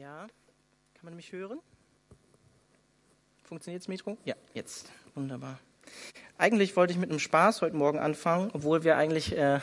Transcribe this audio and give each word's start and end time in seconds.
Ja, 0.00 0.28
kann 0.94 1.04
man 1.04 1.14
mich 1.14 1.30
hören? 1.30 1.58
Funktioniert 3.44 3.82
das 3.82 3.88
Metro? 3.88 4.16
Ja, 4.24 4.34
jetzt. 4.54 4.90
Wunderbar. 5.14 5.58
Eigentlich 6.38 6.74
wollte 6.74 6.94
ich 6.94 6.98
mit 6.98 7.10
einem 7.10 7.18
Spaß 7.18 7.60
heute 7.60 7.76
Morgen 7.76 7.98
anfangen, 7.98 8.50
obwohl 8.54 8.82
wir 8.82 8.96
eigentlich 8.96 9.36
äh, 9.36 9.60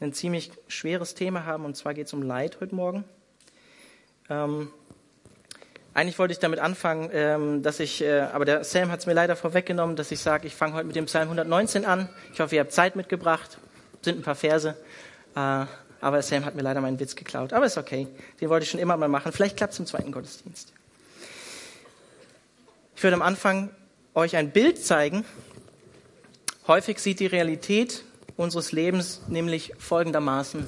ein 0.00 0.12
ziemlich 0.12 0.50
schweres 0.66 1.14
Thema 1.14 1.44
haben, 1.44 1.64
und 1.64 1.76
zwar 1.76 1.94
geht 1.94 2.08
es 2.08 2.12
um 2.14 2.22
Leid 2.22 2.58
heute 2.60 2.74
Morgen. 2.74 3.04
Ähm, 4.28 4.72
eigentlich 5.94 6.18
wollte 6.18 6.32
ich 6.32 6.40
damit 6.40 6.58
anfangen, 6.58 7.08
ähm, 7.12 7.62
dass 7.62 7.78
ich, 7.78 8.02
äh, 8.02 8.22
aber 8.22 8.44
der 8.44 8.64
Sam 8.64 8.90
hat 8.90 8.98
es 8.98 9.06
mir 9.06 9.14
leider 9.14 9.36
vorweggenommen, 9.36 9.94
dass 9.94 10.10
ich 10.10 10.18
sage, 10.18 10.48
ich 10.48 10.56
fange 10.56 10.74
heute 10.74 10.88
mit 10.88 10.96
dem 10.96 11.04
Psalm 11.04 11.28
119 11.28 11.84
an. 11.84 12.08
Ich 12.32 12.40
hoffe, 12.40 12.56
ihr 12.56 12.62
habt 12.62 12.72
Zeit 12.72 12.96
mitgebracht. 12.96 13.58
Sind 14.02 14.18
ein 14.18 14.22
paar 14.22 14.34
Verse. 14.34 14.76
Äh, 15.36 15.66
aber 16.00 16.22
Sam 16.22 16.44
hat 16.44 16.54
mir 16.54 16.62
leider 16.62 16.80
meinen 16.80 17.00
Witz 17.00 17.16
geklaut. 17.16 17.52
Aber 17.52 17.66
ist 17.66 17.76
okay. 17.76 18.06
Den 18.40 18.48
wollte 18.48 18.64
ich 18.64 18.70
schon 18.70 18.80
immer 18.80 18.96
mal 18.96 19.08
machen. 19.08 19.32
Vielleicht 19.32 19.56
klappt 19.56 19.72
es 19.72 19.78
im 19.78 19.86
zweiten 19.86 20.12
Gottesdienst. 20.12 20.72
Ich 22.96 23.02
würde 23.02 23.14
am 23.14 23.22
Anfang 23.22 23.70
euch 24.14 24.36
ein 24.36 24.50
Bild 24.50 24.84
zeigen. 24.84 25.24
Häufig 26.66 26.98
sieht 26.98 27.20
die 27.20 27.26
Realität 27.26 28.04
unseres 28.36 28.72
Lebens 28.72 29.22
nämlich 29.28 29.72
folgendermaßen 29.78 30.66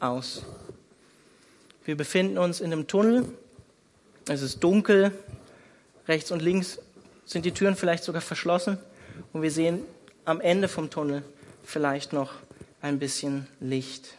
aus. 0.00 0.42
Wir 1.84 1.96
befinden 1.96 2.38
uns 2.38 2.60
in 2.60 2.72
einem 2.72 2.86
Tunnel. 2.86 3.26
Es 4.28 4.42
ist 4.42 4.60
dunkel. 4.60 5.12
Rechts 6.08 6.30
und 6.30 6.40
links 6.40 6.78
sind 7.24 7.44
die 7.44 7.52
Türen 7.52 7.76
vielleicht 7.76 8.04
sogar 8.04 8.22
verschlossen. 8.22 8.78
Und 9.32 9.42
wir 9.42 9.50
sehen 9.50 9.82
am 10.24 10.40
Ende 10.40 10.68
vom 10.68 10.90
Tunnel 10.90 11.22
vielleicht 11.62 12.12
noch 12.12 12.32
ein 12.80 12.98
bisschen 12.98 13.46
Licht. 13.60 14.14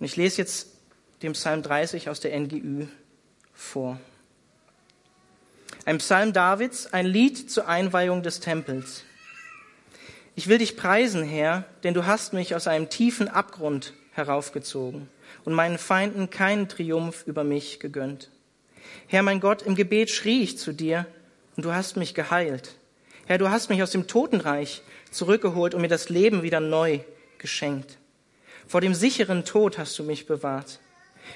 Und 0.00 0.06
ich 0.06 0.16
lese 0.16 0.38
jetzt 0.38 0.68
den 1.22 1.32
Psalm 1.32 1.62
30 1.62 2.08
aus 2.08 2.20
der 2.20 2.38
NGÜ 2.38 2.86
vor. 3.52 4.00
Ein 5.84 5.98
Psalm 5.98 6.32
Davids, 6.32 6.86
ein 6.86 7.06
Lied 7.06 7.50
zur 7.50 7.68
Einweihung 7.68 8.22
des 8.22 8.40
Tempels. 8.40 9.04
Ich 10.34 10.48
will 10.48 10.58
dich 10.58 10.76
preisen, 10.76 11.22
Herr, 11.22 11.64
denn 11.82 11.92
du 11.92 12.06
hast 12.06 12.32
mich 12.32 12.54
aus 12.54 12.66
einem 12.66 12.88
tiefen 12.88 13.28
Abgrund 13.28 13.92
heraufgezogen 14.12 15.08
und 15.44 15.52
meinen 15.52 15.76
Feinden 15.76 16.30
keinen 16.30 16.68
Triumph 16.68 17.24
über 17.26 17.44
mich 17.44 17.78
gegönnt. 17.78 18.30
Herr, 19.06 19.22
mein 19.22 19.40
Gott, 19.40 19.62
im 19.62 19.74
Gebet 19.74 20.10
schrie 20.10 20.42
ich 20.42 20.56
zu 20.56 20.72
dir 20.72 21.06
und 21.56 21.64
du 21.64 21.72
hast 21.72 21.96
mich 21.96 22.14
geheilt. 22.14 22.74
Herr, 23.26 23.38
du 23.38 23.50
hast 23.50 23.68
mich 23.68 23.82
aus 23.82 23.90
dem 23.90 24.06
Totenreich 24.06 24.82
zurückgeholt 25.10 25.74
und 25.74 25.82
mir 25.82 25.88
das 25.88 26.08
Leben 26.08 26.42
wieder 26.42 26.60
neu 26.60 27.00
geschenkt. 27.38 27.99
Vor 28.70 28.80
dem 28.80 28.94
sicheren 28.94 29.44
Tod 29.44 29.78
hast 29.78 29.98
du 29.98 30.04
mich 30.04 30.26
bewahrt. 30.26 30.78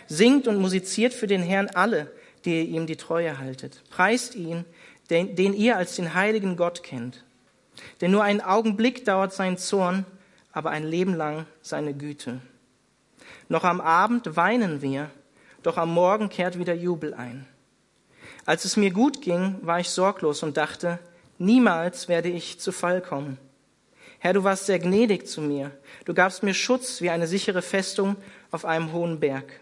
Singt 0.06 0.46
und 0.46 0.60
musiziert 0.60 1.12
für 1.12 1.26
den 1.26 1.42
Herrn 1.42 1.66
alle, 1.66 2.12
die 2.44 2.60
ihr 2.60 2.68
ihm 2.68 2.86
die 2.86 2.94
Treue 2.94 3.38
haltet. 3.38 3.82
Preist 3.90 4.36
ihn, 4.36 4.64
den, 5.10 5.34
den 5.34 5.52
ihr 5.52 5.76
als 5.76 5.96
den 5.96 6.14
heiligen 6.14 6.56
Gott 6.56 6.84
kennt. 6.84 7.24
Denn 8.00 8.12
nur 8.12 8.22
einen 8.22 8.40
Augenblick 8.40 9.04
dauert 9.04 9.32
sein 9.32 9.58
Zorn, 9.58 10.06
aber 10.52 10.70
ein 10.70 10.84
Leben 10.84 11.12
lang 11.12 11.46
seine 11.60 11.92
Güte. 11.92 12.40
Noch 13.48 13.64
am 13.64 13.80
Abend 13.80 14.36
weinen 14.36 14.80
wir, 14.80 15.10
doch 15.64 15.76
am 15.76 15.92
Morgen 15.92 16.28
kehrt 16.28 16.56
wieder 16.56 16.74
Jubel 16.74 17.14
ein. 17.14 17.48
Als 18.46 18.64
es 18.64 18.76
mir 18.76 18.92
gut 18.92 19.22
ging, 19.22 19.58
war 19.60 19.80
ich 19.80 19.90
sorglos 19.90 20.44
und 20.44 20.56
dachte, 20.56 21.00
niemals 21.38 22.06
werde 22.06 22.28
ich 22.28 22.60
zu 22.60 22.70
Fall 22.70 23.02
kommen. 23.02 23.38
Herr, 24.18 24.32
du 24.32 24.44
warst 24.44 24.66
sehr 24.66 24.78
gnädig 24.78 25.26
zu 25.26 25.40
mir. 25.40 25.70
Du 26.04 26.14
gabst 26.14 26.42
mir 26.42 26.54
Schutz 26.54 27.00
wie 27.00 27.10
eine 27.10 27.26
sichere 27.26 27.62
Festung 27.62 28.16
auf 28.50 28.64
einem 28.64 28.92
hohen 28.92 29.20
Berg. 29.20 29.60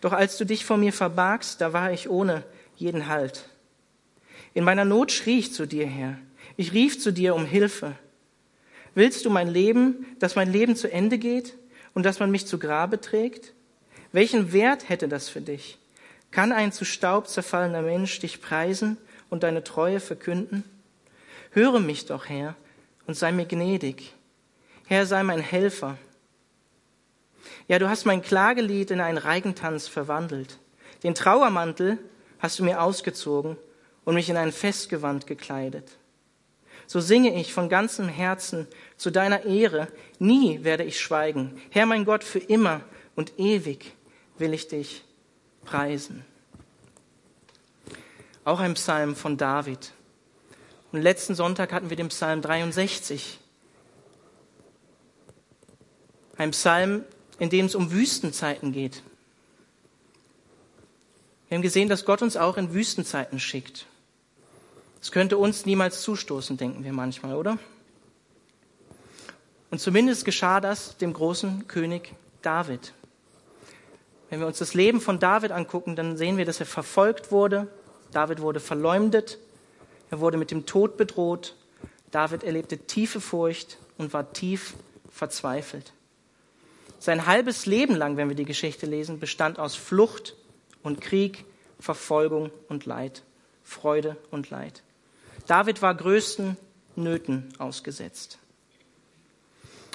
Doch 0.00 0.12
als 0.12 0.36
du 0.38 0.44
dich 0.44 0.64
vor 0.64 0.76
mir 0.76 0.92
verbargst, 0.92 1.60
da 1.60 1.72
war 1.72 1.92
ich 1.92 2.08
ohne 2.08 2.44
jeden 2.76 3.08
Halt. 3.08 3.48
In 4.54 4.64
meiner 4.64 4.84
Not 4.84 5.12
schrie 5.12 5.38
ich 5.38 5.52
zu 5.52 5.66
dir, 5.66 5.86
Herr. 5.86 6.18
Ich 6.56 6.72
rief 6.72 7.00
zu 7.00 7.12
dir 7.12 7.34
um 7.34 7.44
Hilfe. 7.44 7.94
Willst 8.94 9.24
du 9.24 9.30
mein 9.30 9.48
Leben, 9.48 10.06
dass 10.18 10.36
mein 10.36 10.50
Leben 10.50 10.74
zu 10.74 10.90
Ende 10.90 11.18
geht 11.18 11.54
und 11.94 12.04
dass 12.04 12.20
man 12.20 12.30
mich 12.30 12.46
zu 12.46 12.58
Grabe 12.58 13.00
trägt? 13.00 13.52
Welchen 14.12 14.52
Wert 14.52 14.88
hätte 14.88 15.08
das 15.08 15.28
für 15.28 15.40
dich? 15.40 15.78
Kann 16.30 16.52
ein 16.52 16.72
zu 16.72 16.84
Staub 16.84 17.28
zerfallener 17.28 17.82
Mensch 17.82 18.18
dich 18.20 18.40
preisen 18.40 18.96
und 19.30 19.42
deine 19.42 19.64
Treue 19.64 20.00
verkünden? 20.00 20.64
Höre 21.50 21.80
mich 21.80 22.06
doch, 22.06 22.28
Herr, 22.28 22.56
und 23.08 23.14
sei 23.14 23.32
mir 23.32 23.46
gnädig. 23.46 24.14
Herr, 24.86 25.06
sei 25.06 25.22
mein 25.22 25.40
Helfer. 25.40 25.96
Ja, 27.66 27.78
du 27.78 27.88
hast 27.88 28.04
mein 28.04 28.22
Klagelied 28.22 28.90
in 28.90 29.00
einen 29.00 29.18
Reigentanz 29.18 29.88
verwandelt. 29.88 30.58
Den 31.02 31.14
Trauermantel 31.14 31.98
hast 32.38 32.58
du 32.58 32.64
mir 32.64 32.82
ausgezogen 32.82 33.56
und 34.04 34.14
mich 34.14 34.28
in 34.28 34.36
ein 34.36 34.52
Festgewand 34.52 35.26
gekleidet. 35.26 35.96
So 36.86 37.00
singe 37.00 37.34
ich 37.34 37.52
von 37.52 37.70
ganzem 37.70 38.08
Herzen 38.08 38.66
zu 38.98 39.10
deiner 39.10 39.44
Ehre. 39.44 39.88
Nie 40.18 40.62
werde 40.62 40.84
ich 40.84 41.00
schweigen. 41.00 41.60
Herr 41.70 41.86
mein 41.86 42.04
Gott, 42.04 42.24
für 42.24 42.38
immer 42.38 42.82
und 43.16 43.38
ewig 43.38 43.94
will 44.36 44.52
ich 44.52 44.68
dich 44.68 45.02
preisen. 45.64 46.26
Auch 48.44 48.60
ein 48.60 48.74
Psalm 48.74 49.16
von 49.16 49.38
David. 49.38 49.92
Und 50.92 51.02
letzten 51.02 51.34
Sonntag 51.34 51.72
hatten 51.72 51.90
wir 51.90 51.96
den 51.96 52.08
Psalm 52.08 52.40
63. 52.40 53.38
Ein 56.36 56.52
Psalm, 56.52 57.04
in 57.38 57.50
dem 57.50 57.66
es 57.66 57.74
um 57.74 57.90
Wüstenzeiten 57.90 58.72
geht. 58.72 59.02
Wir 61.48 61.56
haben 61.56 61.62
gesehen, 61.62 61.88
dass 61.88 62.04
Gott 62.04 62.22
uns 62.22 62.36
auch 62.36 62.56
in 62.56 62.72
Wüstenzeiten 62.72 63.40
schickt. 63.40 63.86
Es 65.00 65.12
könnte 65.12 65.38
uns 65.38 65.66
niemals 65.66 66.02
zustoßen, 66.02 66.56
denken 66.56 66.84
wir 66.84 66.92
manchmal, 66.92 67.36
oder? 67.36 67.58
Und 69.70 69.80
zumindest 69.80 70.24
geschah 70.24 70.60
das 70.60 70.96
dem 70.96 71.12
großen 71.12 71.68
König 71.68 72.14
David. 72.42 72.92
Wenn 74.30 74.40
wir 74.40 74.46
uns 74.46 74.58
das 74.58 74.74
Leben 74.74 75.00
von 75.00 75.18
David 75.18 75.52
angucken, 75.52 75.96
dann 75.96 76.16
sehen 76.16 76.36
wir, 76.36 76.44
dass 76.44 76.60
er 76.60 76.66
verfolgt 76.66 77.30
wurde. 77.30 77.68
David 78.12 78.40
wurde 78.40 78.60
verleumdet. 78.60 79.38
Er 80.10 80.20
wurde 80.20 80.38
mit 80.38 80.50
dem 80.50 80.66
Tod 80.66 80.96
bedroht. 80.96 81.54
David 82.10 82.42
erlebte 82.42 82.78
tiefe 82.78 83.20
Furcht 83.20 83.78
und 83.98 84.12
war 84.12 84.32
tief 84.32 84.74
verzweifelt. 85.10 85.92
Sein 86.98 87.26
halbes 87.26 87.66
Leben 87.66 87.94
lang, 87.94 88.16
wenn 88.16 88.28
wir 88.28 88.36
die 88.36 88.44
Geschichte 88.44 88.86
lesen, 88.86 89.20
bestand 89.20 89.58
aus 89.58 89.74
Flucht 89.74 90.34
und 90.82 91.00
Krieg, 91.00 91.44
Verfolgung 91.78 92.50
und 92.68 92.86
Leid, 92.86 93.22
Freude 93.62 94.16
und 94.30 94.50
Leid. 94.50 94.82
David 95.46 95.80
war 95.80 95.94
größten 95.94 96.56
Nöten 96.96 97.52
ausgesetzt. 97.58 98.38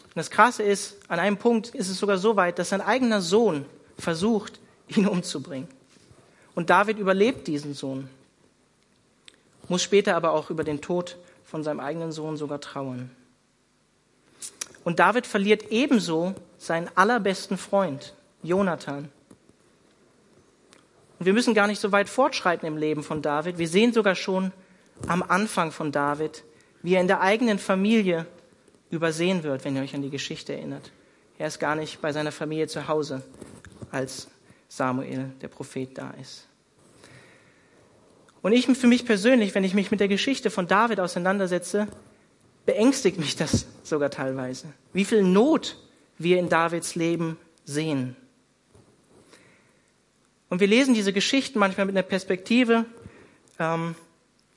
Und 0.05 0.15
das 0.15 0.29
Krasse 0.29 0.63
ist, 0.63 0.97
an 1.09 1.19
einem 1.19 1.37
Punkt 1.37 1.69
ist 1.75 1.89
es 1.89 1.97
sogar 1.97 2.17
so 2.17 2.35
weit, 2.35 2.59
dass 2.59 2.69
sein 2.69 2.81
eigener 2.81 3.21
Sohn 3.21 3.65
versucht, 3.97 4.59
ihn 4.87 5.07
umzubringen. 5.07 5.67
Und 6.55 6.69
David 6.69 6.99
überlebt 6.99 7.47
diesen 7.47 7.73
Sohn 7.73 8.09
muss 9.69 9.83
später 9.83 10.15
aber 10.15 10.31
auch 10.31 10.49
über 10.49 10.63
den 10.63 10.81
Tod 10.81 11.17
von 11.43 11.63
seinem 11.63 11.79
eigenen 11.79 12.11
Sohn 12.11 12.37
sogar 12.37 12.59
trauern. 12.59 13.11
Und 14.83 14.99
David 14.99 15.25
verliert 15.25 15.71
ebenso 15.71 16.33
seinen 16.57 16.89
allerbesten 16.95 17.57
Freund, 17.57 18.13
Jonathan. 18.41 19.09
Und 21.19 21.25
wir 21.25 21.33
müssen 21.33 21.53
gar 21.53 21.67
nicht 21.67 21.79
so 21.79 21.91
weit 21.91 22.09
fortschreiten 22.09 22.67
im 22.67 22.77
Leben 22.77 23.03
von 23.03 23.21
David. 23.21 23.57
Wir 23.57 23.67
sehen 23.67 23.93
sogar 23.93 24.15
schon 24.15 24.51
am 25.07 25.23
Anfang 25.23 25.71
von 25.71 25.91
David, 25.91 26.43
wie 26.81 26.95
er 26.95 27.01
in 27.01 27.07
der 27.07 27.21
eigenen 27.21 27.59
Familie 27.59 28.25
übersehen 28.89 29.43
wird, 29.43 29.63
wenn 29.63 29.75
ihr 29.75 29.81
euch 29.81 29.95
an 29.95 30.01
die 30.01 30.09
Geschichte 30.09 30.53
erinnert. 30.53 30.91
Er 31.37 31.47
ist 31.47 31.59
gar 31.59 31.75
nicht 31.75 32.01
bei 32.01 32.11
seiner 32.11 32.31
Familie 32.31 32.67
zu 32.67 32.87
Hause, 32.87 33.21
als 33.91 34.27
Samuel, 34.67 35.31
der 35.41 35.47
Prophet, 35.47 35.97
da 35.97 36.11
ist. 36.19 36.47
Und 38.43 38.51
ich 38.51 38.65
für 38.67 38.87
mich 38.87 39.05
persönlich, 39.05 39.55
wenn 39.55 39.63
ich 39.63 39.73
mich 39.73 39.89
mit 39.89 40.01
der 40.01 40.09
Geschichte 40.09 40.51
von 40.51 40.67
David 40.67 40.99
auseinandersetze, 40.99 41.87
beängstigt 42.65 43.17
mich 43.17 43.37
das 43.37 43.65
sogar 43.83 44.11
teilweise. 44.11 44.67
Wie 44.91 45.05
viel 45.05 45.23
Not 45.23 45.77
wir 46.17 46.37
in 46.37 46.49
Davids 46.49 46.95
Leben 46.95 47.37
sehen. 47.63 48.17
Und 50.49 50.59
wir 50.59 50.67
lesen 50.67 50.93
diese 50.93 51.13
Geschichten 51.13 51.57
manchmal 51.57 51.85
mit 51.85 51.95
einer 51.95 52.03
Perspektive, 52.03 52.85
ähm, 53.59 53.95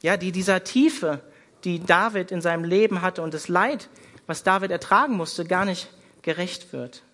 ja, 0.03 0.17
die 0.17 0.33
dieser 0.33 0.65
Tiefe, 0.65 1.21
die 1.62 1.79
David 1.79 2.33
in 2.33 2.41
seinem 2.41 2.65
Leben 2.65 3.03
hatte 3.03 3.23
und 3.23 3.33
das 3.33 3.47
Leid, 3.47 3.88
was 4.27 4.43
David 4.43 4.73
ertragen 4.73 5.17
musste, 5.17 5.44
gar 5.44 5.65
nicht 5.65 5.88
gerecht 6.23 6.73
wird. 6.73 7.05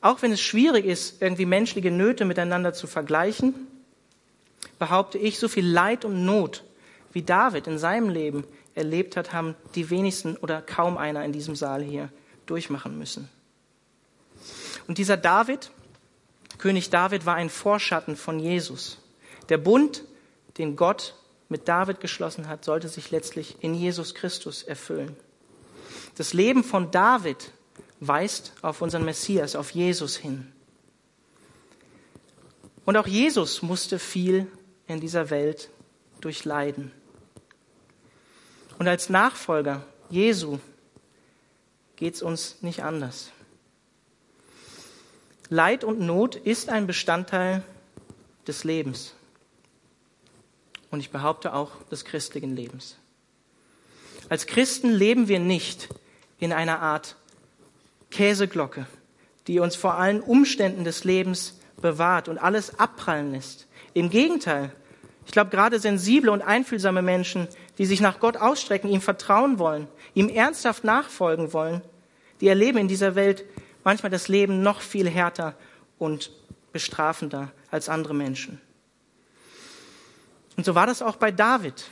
Auch 0.00 0.22
wenn 0.22 0.32
es 0.32 0.40
schwierig 0.40 0.84
ist, 0.84 1.22
irgendwie 1.22 1.46
menschliche 1.46 1.92
Nöte 1.92 2.24
miteinander 2.24 2.74
zu 2.74 2.88
vergleichen, 2.88 3.54
behaupte 4.78 5.18
ich, 5.18 5.38
so 5.38 5.48
viel 5.48 5.66
Leid 5.66 6.04
und 6.04 6.24
Not, 6.24 6.64
wie 7.12 7.22
David 7.22 7.66
in 7.66 7.78
seinem 7.78 8.08
Leben 8.08 8.44
erlebt 8.74 9.16
hat, 9.16 9.32
haben 9.32 9.54
die 9.74 9.90
wenigsten 9.90 10.36
oder 10.36 10.60
kaum 10.62 10.96
einer 10.96 11.24
in 11.24 11.32
diesem 11.32 11.56
Saal 11.56 11.82
hier 11.82 12.08
durchmachen 12.46 12.98
müssen. 12.98 13.28
Und 14.86 14.98
dieser 14.98 15.16
David 15.16 15.70
König 16.58 16.90
David 16.90 17.26
war 17.26 17.34
ein 17.34 17.50
Vorschatten 17.50 18.16
von 18.16 18.38
Jesus. 18.38 18.98
Der 19.48 19.58
Bund, 19.58 20.04
den 20.58 20.76
Gott 20.76 21.14
mit 21.48 21.68
David 21.68 22.00
geschlossen 22.00 22.48
hat, 22.48 22.64
sollte 22.64 22.88
sich 22.88 23.10
letztlich 23.10 23.56
in 23.60 23.74
Jesus 23.74 24.14
Christus 24.14 24.62
erfüllen. 24.62 25.16
Das 26.16 26.32
Leben 26.32 26.62
von 26.62 26.90
David 26.90 27.52
weist 28.00 28.52
auf 28.62 28.82
unseren 28.82 29.04
Messias, 29.04 29.56
auf 29.56 29.70
Jesus 29.70 30.16
hin. 30.16 30.52
Und 32.84 32.96
auch 32.96 33.06
Jesus 33.06 33.62
musste 33.62 33.98
viel 33.98 34.46
in 34.86 35.00
dieser 35.00 35.30
Welt 35.30 35.70
durchleiden. 36.20 36.92
Und 38.78 38.88
als 38.88 39.08
Nachfolger 39.08 39.84
Jesu 40.10 40.58
geht 41.96 42.14
es 42.14 42.22
uns 42.22 42.56
nicht 42.60 42.82
anders. 42.82 43.30
Leid 45.48 45.84
und 45.84 46.00
Not 46.00 46.36
ist 46.36 46.68
ein 46.68 46.86
Bestandteil 46.86 47.62
des 48.46 48.64
Lebens. 48.64 49.14
Und 50.90 51.00
ich 51.00 51.10
behaupte 51.10 51.54
auch 51.54 51.82
des 51.90 52.04
christlichen 52.04 52.56
Lebens. 52.56 52.96
Als 54.28 54.46
Christen 54.46 54.90
leben 54.90 55.28
wir 55.28 55.38
nicht 55.38 55.88
in 56.38 56.52
einer 56.52 56.80
Art 56.80 57.16
Käseglocke, 58.10 58.86
die 59.46 59.60
uns 59.60 59.76
vor 59.76 59.94
allen 59.94 60.20
Umständen 60.20 60.84
des 60.84 61.04
Lebens 61.04 61.58
bewahrt 61.80 62.28
und 62.28 62.38
alles 62.38 62.78
abprallen 62.78 63.32
lässt. 63.32 63.66
Im 63.94 64.10
Gegenteil, 64.10 64.72
ich 65.24 65.32
glaube, 65.32 65.50
gerade 65.50 65.78
sensible 65.78 66.30
und 66.30 66.42
einfühlsame 66.42 67.00
Menschen, 67.00 67.48
die 67.78 67.86
sich 67.86 68.00
nach 68.00 68.20
Gott 68.20 68.36
ausstrecken, 68.36 68.90
ihm 68.90 69.00
vertrauen 69.00 69.58
wollen, 69.58 69.88
ihm 70.14 70.28
ernsthaft 70.28 70.84
nachfolgen 70.84 71.52
wollen, 71.52 71.80
die 72.40 72.48
erleben 72.48 72.78
in 72.78 72.88
dieser 72.88 73.14
Welt 73.14 73.44
manchmal 73.84 74.10
das 74.10 74.28
Leben 74.28 74.62
noch 74.62 74.80
viel 74.80 75.08
härter 75.08 75.54
und 75.98 76.30
bestrafender 76.72 77.52
als 77.70 77.88
andere 77.88 78.14
Menschen. 78.14 78.60
Und 80.56 80.64
so 80.66 80.74
war 80.74 80.86
das 80.86 81.02
auch 81.02 81.16
bei 81.16 81.30
David. 81.30 81.84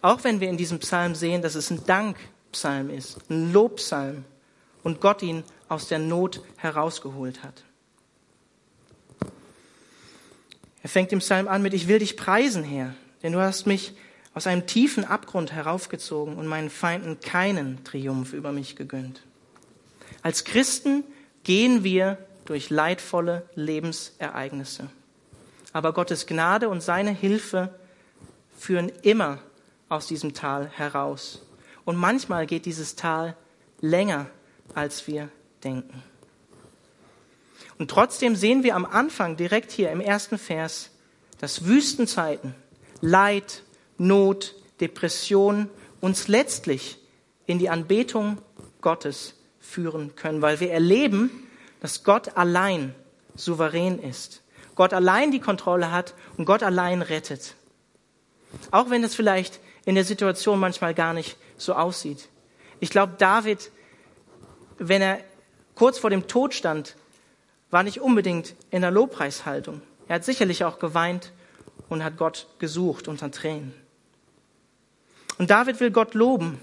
Auch 0.00 0.24
wenn 0.24 0.40
wir 0.40 0.48
in 0.48 0.56
diesem 0.56 0.78
Psalm 0.78 1.14
sehen, 1.14 1.42
dass 1.42 1.54
es 1.54 1.70
ein 1.70 1.84
Dankpsalm 1.86 2.90
ist, 2.90 3.18
ein 3.30 3.52
Lobpsalm 3.52 4.24
und 4.82 5.00
Gott 5.00 5.22
ihn 5.22 5.42
aus 5.68 5.88
der 5.88 5.98
Not 5.98 6.40
herausgeholt 6.56 7.42
hat. 7.42 7.64
Er 10.82 10.88
fängt 10.88 11.12
im 11.12 11.18
Psalm 11.18 11.48
an 11.48 11.62
mit, 11.62 11.74
ich 11.74 11.88
will 11.88 11.98
dich 11.98 12.16
preisen, 12.16 12.62
Herr, 12.62 12.94
denn 13.22 13.32
du 13.32 13.40
hast 13.40 13.66
mich 13.66 13.94
aus 14.34 14.46
einem 14.46 14.66
tiefen 14.66 15.04
Abgrund 15.04 15.52
heraufgezogen 15.52 16.36
und 16.36 16.46
meinen 16.46 16.70
Feinden 16.70 17.18
keinen 17.20 17.82
Triumph 17.84 18.32
über 18.32 18.52
mich 18.52 18.76
gegönnt. 18.76 19.22
Als 20.22 20.44
Christen 20.44 21.04
gehen 21.42 21.82
wir 21.82 22.18
durch 22.44 22.70
leidvolle 22.70 23.48
Lebensereignisse. 23.54 24.88
Aber 25.72 25.92
Gottes 25.92 26.26
Gnade 26.26 26.68
und 26.68 26.82
seine 26.82 27.10
Hilfe 27.10 27.74
führen 28.56 28.90
immer 29.02 29.38
aus 29.88 30.06
diesem 30.06 30.34
Tal 30.34 30.68
heraus. 30.68 31.42
Und 31.84 31.96
manchmal 31.96 32.46
geht 32.46 32.66
dieses 32.66 32.96
Tal 32.96 33.36
länger, 33.80 34.26
als 34.74 35.06
wir 35.06 35.28
denken. 35.64 36.02
Und 37.78 37.90
trotzdem 37.90 38.34
sehen 38.34 38.64
wir 38.64 38.74
am 38.74 38.84
Anfang, 38.84 39.36
direkt 39.36 39.70
hier 39.70 39.90
im 39.90 40.00
ersten 40.00 40.38
Vers, 40.38 40.90
dass 41.38 41.64
Wüstenzeiten, 41.64 42.54
Leid, 43.00 43.62
Not, 43.96 44.54
Depression 44.80 45.70
uns 46.00 46.28
letztlich 46.28 46.98
in 47.46 47.58
die 47.58 47.70
Anbetung 47.70 48.38
Gottes 48.80 49.34
führen 49.60 50.16
können, 50.16 50.42
weil 50.42 50.60
wir 50.60 50.72
erleben, 50.72 51.30
dass 51.80 52.04
Gott 52.04 52.36
allein 52.36 52.94
souverän 53.36 54.00
ist. 54.00 54.42
Gott 54.74 54.92
allein 54.92 55.30
die 55.30 55.40
Kontrolle 55.40 55.90
hat 55.92 56.14
und 56.36 56.44
Gott 56.44 56.62
allein 56.62 57.02
rettet. 57.02 57.54
Auch 58.70 58.90
wenn 58.90 59.04
es 59.04 59.14
vielleicht 59.14 59.60
in 59.84 59.94
der 59.94 60.04
Situation 60.04 60.58
manchmal 60.58 60.94
gar 60.94 61.12
nicht 61.12 61.36
so 61.56 61.74
aussieht. 61.74 62.28
Ich 62.80 62.90
glaube, 62.90 63.14
David, 63.18 63.70
wenn 64.78 65.02
er 65.02 65.18
kurz 65.74 65.98
vor 65.98 66.10
dem 66.10 66.28
Tod 66.28 66.54
stand, 66.54 66.94
war 67.70 67.82
nicht 67.82 68.00
unbedingt 68.00 68.54
in 68.70 68.82
der 68.82 68.90
Lobpreishaltung. 68.90 69.82
Er 70.08 70.16
hat 70.16 70.24
sicherlich 70.24 70.64
auch 70.64 70.78
geweint 70.78 71.32
und 71.88 72.02
hat 72.02 72.16
Gott 72.16 72.46
gesucht 72.58 73.08
unter 73.08 73.30
Tränen. 73.30 73.74
Und 75.38 75.50
David 75.50 75.80
will 75.80 75.90
Gott 75.90 76.14
loben, 76.14 76.58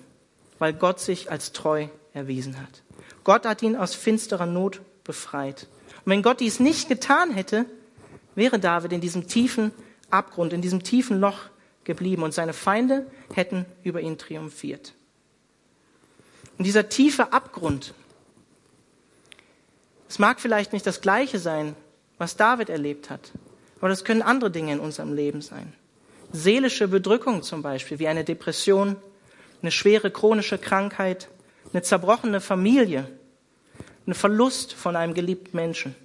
weil 0.59 0.73
Gott 0.73 0.99
sich 0.99 1.31
als 1.31 1.51
treu 1.51 1.87
erwiesen 2.13 2.59
hat. 2.59 2.83
Gott 3.23 3.45
hat 3.45 3.61
ihn 3.61 3.75
aus 3.75 3.95
finsterer 3.95 4.45
Not 4.45 4.81
befreit. 5.03 5.67
Und 6.03 6.11
wenn 6.11 6.23
Gott 6.23 6.39
dies 6.39 6.59
nicht 6.59 6.89
getan 6.89 7.31
hätte, 7.31 7.65
wäre 8.35 8.59
David 8.59 8.93
in 8.93 9.01
diesem 9.01 9.27
tiefen 9.27 9.71
Abgrund, 10.09 10.53
in 10.53 10.61
diesem 10.61 10.83
tiefen 10.83 11.19
Loch 11.19 11.39
geblieben 11.83 12.23
und 12.23 12.33
seine 12.33 12.53
Feinde 12.53 13.07
hätten 13.33 13.65
über 13.83 14.01
ihn 14.01 14.17
triumphiert. 14.17 14.93
Und 16.57 16.65
dieser 16.65 16.89
tiefe 16.89 17.33
Abgrund, 17.33 17.93
es 20.15 20.19
mag 20.19 20.39
vielleicht 20.39 20.71
nicht 20.71 20.87
das 20.87 21.01
Gleiche 21.01 21.39
sein, 21.39 21.75
was 22.17 22.37
David 22.37 22.69
erlebt 22.69 23.09
hat, 23.09 23.33
aber 23.79 23.89
das 23.89 24.05
können 24.05 24.21
andere 24.21 24.49
Dinge 24.49 24.71
in 24.71 24.79
unserem 24.79 25.13
Leben 25.13 25.41
sein. 25.41 25.73
Seelische 26.31 26.87
Bedrückung 26.87 27.43
zum 27.43 27.61
Beispiel, 27.61 27.99
wie 27.99 28.07
eine 28.07 28.23
Depression, 28.23 28.95
eine 29.61 29.71
schwere 29.71 30.09
chronische 30.11 30.57
Krankheit, 30.57 31.27
eine 31.73 31.81
zerbrochene 31.81 32.39
Familie, 32.39 33.11
ein 34.07 34.13
Verlust 34.13 34.71
von 34.71 34.95
einem 34.95 35.15
geliebten 35.15 35.57
Menschen, 35.57 35.95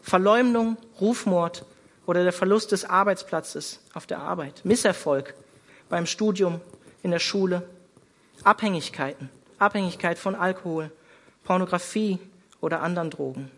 Verleumdung, 0.00 0.78
Rufmord 0.98 1.66
oder 2.06 2.22
der 2.22 2.32
Verlust 2.32 2.72
des 2.72 2.86
Arbeitsplatzes 2.86 3.80
auf 3.92 4.06
der 4.06 4.20
Arbeit, 4.20 4.64
Misserfolg 4.64 5.34
beim 5.90 6.06
Studium, 6.06 6.62
in 7.02 7.10
der 7.10 7.18
Schule, 7.18 7.68
Abhängigkeiten, 8.42 9.28
Abhängigkeit 9.58 10.18
von 10.18 10.34
Alkohol, 10.34 10.90
Pornografie 11.44 12.18
oder 12.60 12.82
anderen 12.82 13.10
Drogen. 13.10 13.50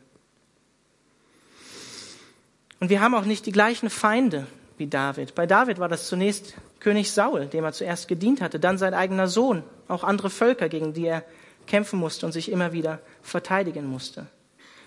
Und 2.81 2.91
wir 2.91 3.01
haben 3.01 3.15
auch 3.15 3.25
nicht 3.25 3.47
die 3.47 3.53
gleichen 3.53 3.91
Feinde 3.91 4.47
wie 4.77 4.87
David. 4.89 5.35
Bei 5.35 5.47
David 5.47 5.79
war 5.79 5.89
das 5.89 6.09
zunächst 6.09 6.55
König 6.81 7.13
Saul, 7.13 7.47
dem 7.47 7.65
er 7.65 7.73
zuerst 7.73 8.09
gedient 8.09 8.41
hatte, 8.41 8.59
dann 8.59 8.77
sein 8.77 8.95
eigener 8.95 9.29
Sohn, 9.29 9.63
auch 9.87 10.03
andere 10.03 10.31
Völker, 10.31 10.69
gegen 10.69 10.93
die 10.93 11.07
er 11.07 11.25
kämpfen 11.67 11.99
musste 12.01 12.27
und 12.27 12.33
sich 12.33 12.51
immer 12.51 12.73
wieder 12.73 13.01
verteidigen 13.23 13.87
musste. 13.87 14.27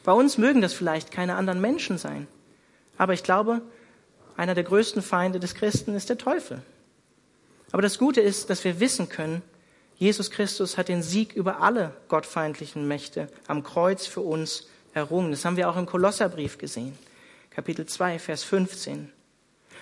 Bei 0.04 0.12
uns 0.12 0.38
mögen 0.38 0.62
das 0.62 0.74
vielleicht 0.74 1.12
keine 1.12 1.36
anderen 1.36 1.62
Menschen 1.62 1.98
sein, 1.98 2.28
aber 2.98 3.14
ich 3.14 3.24
glaube, 3.24 3.62
einer 4.36 4.56
der 4.56 4.66
größten 4.66 5.02
Feinde 5.02 5.40
des 5.40 5.56
Christen 5.56 5.96
ist 5.96 6.10
der 6.10 6.18
Teufel. 6.18 6.62
Aber 7.72 7.82
das 7.82 7.98
Gute 7.98 8.22
ist, 8.22 8.50
dass 8.50 8.64
wir 8.64 8.80
wissen 8.80 9.08
können, 9.10 9.42
Jesus 9.98 10.30
Christus 10.30 10.78
hat 10.78 10.90
den 10.90 11.02
Sieg 11.02 11.34
über 11.34 11.62
alle 11.62 11.94
gottfeindlichen 12.10 12.88
Mächte 12.88 13.30
am 13.48 13.64
Kreuz 13.64 14.06
für 14.06 14.22
uns 14.22 14.68
errungen. 14.94 15.32
Das 15.32 15.46
haben 15.46 15.58
wir 15.58 15.70
auch 15.70 15.78
im 15.78 15.86
Kolosserbrief 15.86 16.58
gesehen, 16.58 16.98
Kapitel 17.50 17.86
2, 17.86 18.20
Vers 18.20 18.44
15. 18.44 19.12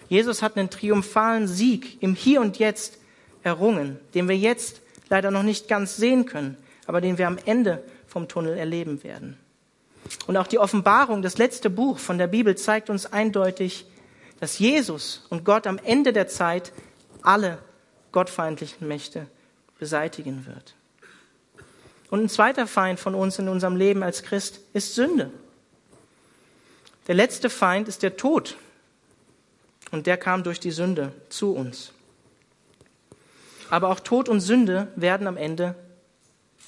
Jesus 0.10 0.41
hat 0.43 0.58
einen 0.58 0.70
triumphalen 0.70 1.48
Sieg 1.48 2.01
im 2.01 2.13
Hier 2.13 2.41
und 2.41 2.60
Jetzt 2.60 3.00
errungen, 3.41 4.00
den 4.13 4.27
wir 4.27 4.38
jetzt 4.38 4.82
leider 5.10 5.32
noch 5.32 5.43
nicht 5.43 5.67
ganz 5.67 5.98
sehen 5.98 6.25
können, 6.25 6.58
aber 6.86 7.01
den 7.01 7.17
wir 7.17 7.27
am 7.27 7.39
Ende 7.46 7.84
vom 8.05 8.27
Tunnel 8.27 8.58
erleben 8.58 9.03
werden. 9.03 9.38
Und 10.27 10.38
auch 10.38 10.48
die 10.48 10.60
Offenbarung, 10.60 11.22
das 11.22 11.38
letzte 11.38 11.70
Buch 11.70 11.98
von 11.98 12.17
der 12.17 12.27
Bibel, 12.27 12.55
zeigt 12.55 12.89
uns 12.89 13.05
eindeutig, 13.08 13.86
dass 14.39 14.60
Jesus 14.60 15.25
und 15.29 15.46
Gott 15.46 15.65
am 15.65 15.79
Ende 15.79 16.13
der 16.13 16.27
Zeit 16.27 16.74
alle 17.22 17.58
gottfeindlichen 18.12 18.88
Mächte 18.88 19.27
beseitigen 19.84 20.46
wird. 20.46 20.75
Und 22.10 22.22
ein 22.22 22.30
zweiter 22.30 22.68
Feind 22.68 23.02
von 23.02 23.16
uns 23.16 23.38
in 23.38 23.50
unserem 23.50 23.75
Leben 23.75 24.02
als 24.02 24.24
Christ 24.24 24.62
ist 24.72 24.96
Sünde. 24.96 25.30
Der 27.08 27.16
letzte 27.16 27.50
Feind 27.50 27.90
ist 27.90 28.02
der 28.02 28.16
Tod. 28.16 28.56
Und 29.92 30.08
der 30.08 30.16
kam 30.16 30.42
durch 30.44 30.62
die 30.62 30.72
Sünde 30.72 31.12
zu 31.28 31.54
uns. 31.54 31.92
Aber 33.70 33.90
auch 33.90 34.00
Tod 34.00 34.30
und 34.30 34.40
Sünde 34.40 34.88
werden 34.96 35.28
am 35.28 35.36
Ende 35.36 35.75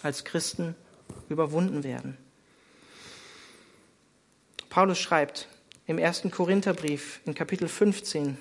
als 0.04 0.26
Christen 0.26 0.76
überwunden 1.30 1.86
werden. 1.86 2.18
Paulus 4.68 5.00
schreibt 5.00 5.48
im 5.88 6.00
ersten 6.00 6.32
Korintherbrief 6.32 7.22
in 7.24 7.34
Kapitel 7.34 7.70
15 7.70 8.38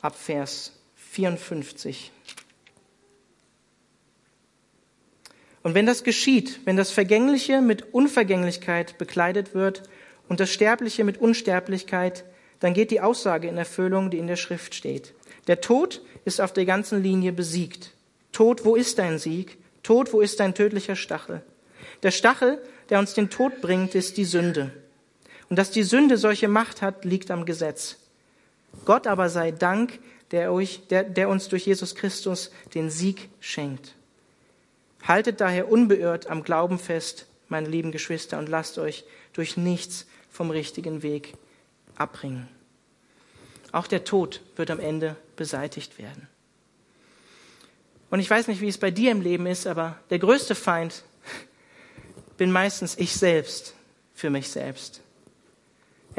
ab 0.00 0.16
Vers 0.16 0.79
54. 1.10 2.12
Und 5.62 5.74
wenn 5.74 5.86
das 5.86 6.04
geschieht, 6.04 6.60
wenn 6.64 6.76
das 6.76 6.92
Vergängliche 6.92 7.60
mit 7.60 7.92
Unvergänglichkeit 7.92 8.96
bekleidet 8.96 9.52
wird 9.52 9.82
und 10.28 10.38
das 10.38 10.52
Sterbliche 10.52 11.02
mit 11.02 11.18
Unsterblichkeit, 11.18 12.24
dann 12.60 12.74
geht 12.74 12.92
die 12.92 13.00
Aussage 13.00 13.48
in 13.48 13.58
Erfüllung, 13.58 14.10
die 14.10 14.18
in 14.18 14.28
der 14.28 14.36
Schrift 14.36 14.74
steht. 14.74 15.12
Der 15.48 15.60
Tod 15.60 16.00
ist 16.24 16.40
auf 16.40 16.52
der 16.52 16.64
ganzen 16.64 17.02
Linie 17.02 17.32
besiegt. 17.32 17.92
Tod, 18.30 18.64
wo 18.64 18.76
ist 18.76 18.98
dein 19.00 19.18
Sieg? 19.18 19.58
Tod, 19.82 20.12
wo 20.12 20.20
ist 20.20 20.38
dein 20.38 20.54
tödlicher 20.54 20.94
Stachel? 20.94 21.42
Der 22.04 22.12
Stachel, 22.12 22.62
der 22.88 23.00
uns 23.00 23.14
den 23.14 23.30
Tod 23.30 23.60
bringt, 23.60 23.96
ist 23.96 24.16
die 24.16 24.24
Sünde. 24.24 24.72
Und 25.48 25.58
dass 25.58 25.72
die 25.72 25.82
Sünde 25.82 26.16
solche 26.18 26.46
Macht 26.46 26.82
hat, 26.82 27.04
liegt 27.04 27.32
am 27.32 27.44
Gesetz. 27.44 27.96
Gott 28.84 29.08
aber 29.08 29.28
sei 29.28 29.50
Dank, 29.50 29.98
der, 30.30 30.52
euch, 30.52 30.86
der, 30.88 31.04
der 31.04 31.28
uns 31.28 31.48
durch 31.48 31.66
Jesus 31.66 31.94
Christus 31.94 32.50
den 32.74 32.90
Sieg 32.90 33.28
schenkt. 33.40 33.94
Haltet 35.02 35.40
daher 35.40 35.70
unbeirrt 35.70 36.26
am 36.26 36.42
Glauben 36.42 36.78
fest, 36.78 37.26
meine 37.48 37.68
lieben 37.68 37.92
Geschwister, 37.92 38.38
und 38.38 38.48
lasst 38.48 38.78
euch 38.78 39.04
durch 39.32 39.56
nichts 39.56 40.06
vom 40.30 40.50
richtigen 40.50 41.02
Weg 41.02 41.34
abbringen. 41.96 42.48
Auch 43.72 43.86
der 43.86 44.04
Tod 44.04 44.40
wird 44.56 44.70
am 44.70 44.80
Ende 44.80 45.16
beseitigt 45.36 45.98
werden. 45.98 46.28
Und 48.10 48.18
ich 48.18 48.28
weiß 48.28 48.48
nicht, 48.48 48.60
wie 48.60 48.68
es 48.68 48.78
bei 48.78 48.90
dir 48.90 49.12
im 49.12 49.20
Leben 49.20 49.46
ist, 49.46 49.66
aber 49.66 49.98
der 50.10 50.18
größte 50.18 50.54
Feind 50.54 51.04
bin 52.36 52.50
meistens 52.50 52.98
ich 52.98 53.14
selbst 53.14 53.74
für 54.14 54.30
mich 54.30 54.48
selbst. 54.48 55.00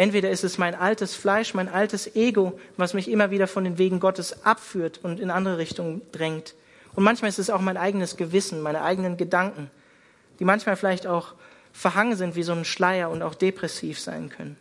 Entweder 0.02 0.32
ist 0.32 0.44
es 0.44 0.58
mein 0.58 0.74
altes 0.74 1.14
Fleisch, 1.14 1.54
mein 1.54 1.70
altes 1.70 2.16
Ego, 2.16 2.60
was 2.76 2.96
mich 2.96 3.08
immer 3.08 3.30
wieder 3.30 3.46
von 3.46 3.64
den 3.64 3.78
Wegen 3.78 4.00
Gottes 4.00 4.48
abführt 4.48 5.00
und 5.04 5.20
in 5.20 5.30
andere 5.30 5.60
Richtungen 5.60 6.02
drängt. 6.12 6.56
Und 6.96 7.04
manchmal 7.04 7.30
ist 7.30 7.38
es 7.38 7.52
auch 7.52 7.62
mein 7.62 7.78
eigenes 7.78 8.18
Gewissen, 8.18 8.62
meine 8.62 8.82
eigenen 8.82 9.16
Gedanken, 9.16 9.70
die 10.40 10.44
manchmal 10.44 10.76
vielleicht 10.76 11.06
auch 11.06 11.36
verhangen 11.72 12.16
sind 12.16 12.36
wie 12.36 12.42
so 12.42 12.52
ein 12.52 12.66
Schleier 12.66 13.12
und 13.12 13.22
auch 13.22 13.36
depressiv 13.36 14.00
sein 14.00 14.30
können. 14.30 14.58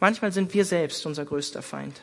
Manchmal 0.00 0.32
sind 0.32 0.52
wir 0.52 0.66
selbst 0.66 1.06
unser 1.06 1.24
größter 1.24 1.62
Feind. 1.62 2.02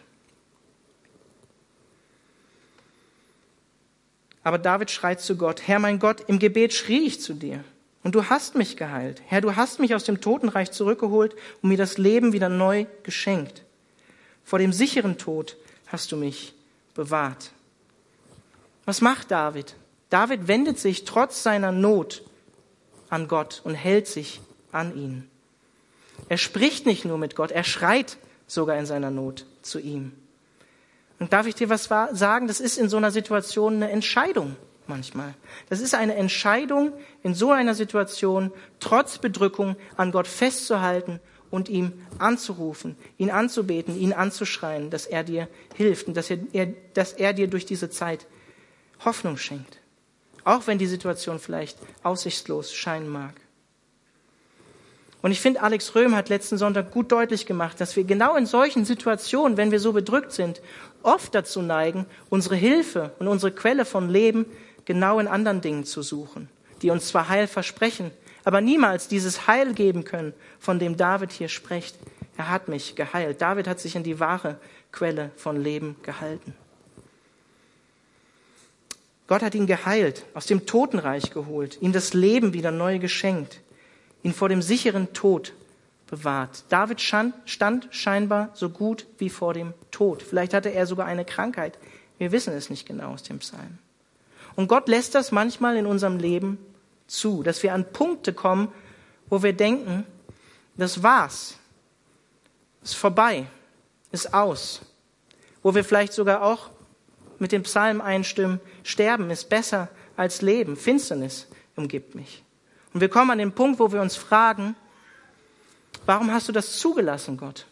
Aber 4.43 4.57
David 4.57 4.89
schreit 4.89 5.21
zu 5.21 5.37
Gott, 5.37 5.67
Herr 5.67 5.77
mein 5.77 5.99
Gott, 5.99 6.21
im 6.25 6.39
Gebet 6.39 6.73
schrie 6.73 7.05
ich 7.05 7.21
zu 7.21 7.35
dir 7.35 7.63
und 8.09 8.15
du 8.15 8.27
hast 8.27 8.55
mich 8.55 8.75
geheilt. 8.75 9.21
Herr, 9.27 9.39
du 9.39 9.55
hast 9.55 9.79
mich 9.79 9.93
aus 9.93 10.03
dem 10.03 10.19
Totenreich 10.19 10.71
zurückgeholt 10.71 11.35
und 11.61 11.69
mir 11.69 11.77
das 11.77 11.99
Leben 11.99 12.33
wieder 12.33 12.49
neu 12.49 12.87
geschenkt. 13.03 13.61
Vor 14.43 14.57
dem 14.57 14.73
sicheren 14.73 15.19
Tod 15.19 15.57
hast 15.85 16.11
du 16.11 16.17
mich 16.17 16.55
bewahrt. 16.95 17.51
Was 18.85 19.01
macht 19.01 19.29
David? 19.29 19.75
David 20.09 20.47
wendet 20.47 20.79
sich 20.79 21.05
trotz 21.05 21.43
seiner 21.43 21.71
Not 21.71 22.23
an 23.11 23.27
Gott 23.27 23.61
und 23.63 23.75
hält 23.75 24.07
sich 24.07 24.41
an 24.71 24.97
ihn. 24.97 25.29
Er 26.29 26.39
spricht 26.39 26.87
nicht 26.87 27.05
nur 27.05 27.19
mit 27.19 27.35
Gott, 27.35 27.51
er 27.51 27.63
schreit 27.63 28.17
sogar 28.47 28.75
in 28.79 28.87
seiner 28.87 29.11
Not 29.11 29.45
zu 29.61 29.77
ihm. 29.77 30.13
Und 31.19 31.31
darf 31.31 31.45
ich 31.45 31.53
dir 31.53 31.69
was 31.69 31.83
sagen? 31.83 32.47
Das 32.47 32.59
ist 32.59 32.79
in 32.79 32.89
so 32.89 32.97
einer 32.97 33.11
Situation 33.11 33.75
eine 33.75 33.91
Entscheidung 33.91 34.55
manchmal. 34.89 35.33
Das 35.69 35.79
ist 35.79 35.95
eine 35.95 36.15
Entscheidung, 36.15 36.91
in 37.23 37.33
so 37.33 37.51
einer 37.51 37.75
Situation 37.75 38.51
trotz 38.79 39.19
Bedrückung 39.19 39.75
an 39.95 40.11
Gott 40.11 40.27
festzuhalten 40.27 41.19
und 41.51 41.69
ihm 41.69 41.93
anzurufen, 42.17 42.95
ihn 43.17 43.31
anzubeten, 43.31 43.97
ihn 43.97 44.13
anzuschreien, 44.13 44.89
dass 44.89 45.05
er 45.05 45.23
dir 45.23 45.47
hilft 45.75 46.07
und 46.07 46.17
dass 46.17 46.29
er, 46.29 46.37
dass 46.93 47.13
er 47.13 47.33
dir 47.33 47.47
durch 47.47 47.65
diese 47.65 47.89
Zeit 47.89 48.27
Hoffnung 49.05 49.37
schenkt. 49.37 49.79
Auch 50.43 50.67
wenn 50.67 50.77
die 50.77 50.87
Situation 50.87 51.39
vielleicht 51.39 51.77
aussichtslos 52.03 52.73
scheinen 52.73 53.09
mag. 53.09 53.33
Und 55.21 55.31
ich 55.31 55.41
finde, 55.41 55.61
Alex 55.61 55.95
Röhm 55.95 56.15
hat 56.15 56.29
letzten 56.29 56.57
Sonntag 56.57 56.91
gut 56.91 57.11
deutlich 57.11 57.45
gemacht, 57.45 57.81
dass 57.81 57.95
wir 57.95 58.05
genau 58.05 58.37
in 58.37 58.45
solchen 58.45 58.85
Situationen, 58.85 59.57
wenn 59.57 59.71
wir 59.71 59.79
so 59.81 59.91
bedrückt 59.91 60.31
sind, 60.31 60.61
oft 61.03 61.35
dazu 61.35 61.61
neigen, 61.61 62.05
unsere 62.29 62.55
Hilfe 62.55 63.11
und 63.19 63.27
unsere 63.27 63.51
Quelle 63.51 63.83
von 63.83 64.09
Leben 64.09 64.45
genau 64.85 65.19
in 65.19 65.27
anderen 65.27 65.61
Dingen 65.61 65.85
zu 65.85 66.01
suchen, 66.01 66.49
die 66.81 66.89
uns 66.89 67.07
zwar 67.07 67.29
Heil 67.29 67.47
versprechen, 67.47 68.11
aber 68.43 68.61
niemals 68.61 69.07
dieses 69.07 69.47
Heil 69.47 69.73
geben 69.73 70.03
können, 70.03 70.33
von 70.59 70.79
dem 70.79 70.97
David 70.97 71.31
hier 71.31 71.49
spricht. 71.49 71.95
Er 72.37 72.49
hat 72.49 72.67
mich 72.67 72.95
geheilt. 72.95 73.41
David 73.41 73.67
hat 73.67 73.79
sich 73.79 73.95
in 73.95 74.03
die 74.03 74.19
wahre 74.19 74.57
Quelle 74.91 75.31
von 75.35 75.61
Leben 75.61 75.95
gehalten. 76.03 76.55
Gott 79.27 79.43
hat 79.43 79.53
ihn 79.53 79.67
geheilt, 79.67 80.25
aus 80.33 80.47
dem 80.47 80.65
Totenreich 80.65 81.31
geholt, 81.31 81.79
ihm 81.81 81.91
das 81.91 82.13
Leben 82.13 82.53
wieder 82.53 82.71
neu 82.71 82.97
geschenkt 82.97 83.61
ihn 84.23 84.33
vor 84.33 84.49
dem 84.49 84.61
sicheren 84.61 85.13
Tod 85.13 85.53
bewahrt. 86.07 86.63
David 86.69 87.01
stand 87.01 87.87
scheinbar 87.91 88.49
so 88.53 88.69
gut 88.69 89.05
wie 89.17 89.29
vor 89.29 89.53
dem 89.53 89.73
Tod. 89.91 90.23
Vielleicht 90.23 90.53
hatte 90.53 90.69
er 90.69 90.85
sogar 90.85 91.05
eine 91.05 91.25
Krankheit. 91.25 91.77
Wir 92.17 92.31
wissen 92.31 92.53
es 92.53 92.69
nicht 92.69 92.87
genau 92.87 93.13
aus 93.13 93.23
dem 93.23 93.39
Psalm. 93.39 93.77
Und 94.55 94.67
Gott 94.67 94.87
lässt 94.87 95.15
das 95.15 95.31
manchmal 95.31 95.77
in 95.77 95.85
unserem 95.85 96.17
Leben 96.17 96.57
zu, 97.07 97.43
dass 97.43 97.63
wir 97.63 97.73
an 97.73 97.91
Punkte 97.91 98.33
kommen, 98.33 98.69
wo 99.29 99.43
wir 99.43 99.53
denken, 99.53 100.05
das 100.75 101.03
war's, 101.03 101.55
ist 102.83 102.95
vorbei, 102.95 103.47
ist 104.11 104.33
aus. 104.33 104.81
Wo 105.61 105.75
wir 105.75 105.83
vielleicht 105.83 106.13
sogar 106.13 106.41
auch 106.41 106.69
mit 107.37 107.51
dem 107.51 107.63
Psalm 107.63 108.01
einstimmen, 108.01 108.59
sterben 108.83 109.29
ist 109.29 109.49
besser 109.49 109.89
als 110.15 110.41
Leben, 110.41 110.75
Finsternis 110.75 111.47
umgibt 111.75 112.15
mich. 112.15 112.43
Und 112.93 113.01
wir 113.01 113.09
kommen 113.09 113.31
an 113.31 113.37
den 113.37 113.51
Punkt, 113.51 113.79
wo 113.79 113.91
wir 113.91 114.01
uns 114.01 114.15
fragen, 114.15 114.75
warum 116.05 116.31
hast 116.31 116.47
du 116.47 116.51
das 116.51 116.77
zugelassen, 116.77 117.37
Gott? 117.37 117.65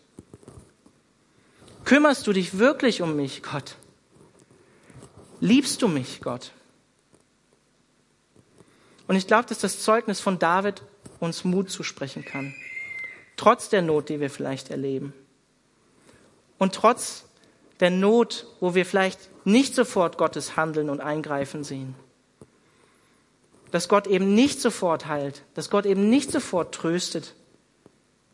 Kümmerst 1.86 2.28
du 2.28 2.34
dich 2.34 2.58
wirklich 2.60 3.02
um 3.02 3.16
mich, 3.16 3.44
Gott? 3.44 3.76
Liebst 5.40 5.82
du 5.82 5.88
mich, 5.88 6.22
Gott? 6.22 6.52
Und 9.08 9.16
ich 9.16 9.28
glaube, 9.28 9.48
dass 9.48 9.60
das 9.60 9.82
Zeugnis 9.82 10.20
von 10.20 10.40
David 10.40 10.82
uns 11.20 11.44
Mut 11.44 11.70
zusprechen 11.70 12.26
kann. 12.26 12.54
Trotz 13.36 13.70
der 13.70 13.82
Not, 13.82 14.10
die 14.10 14.20
wir 14.20 14.30
vielleicht 14.30 14.70
erleben. 14.70 15.14
Und 16.58 16.76
trotz 16.76 17.26
der 17.80 17.92
Not, 17.92 18.48
wo 18.60 18.76
wir 18.76 18.86
vielleicht 18.86 19.20
nicht 19.46 19.76
sofort 19.76 20.18
Gottes 20.18 20.58
Handeln 20.58 20.90
und 20.90 21.02
Eingreifen 21.02 21.64
sehen 21.64 21.96
dass 23.72 23.90
Gott 23.90 24.08
eben 24.08 24.34
nicht 24.34 24.62
sofort 24.62 25.08
heilt, 25.08 25.44
dass 25.54 25.70
Gott 25.70 25.86
eben 25.86 26.10
nicht 26.10 26.32
sofort 26.32 26.74
tröstet, 26.74 27.36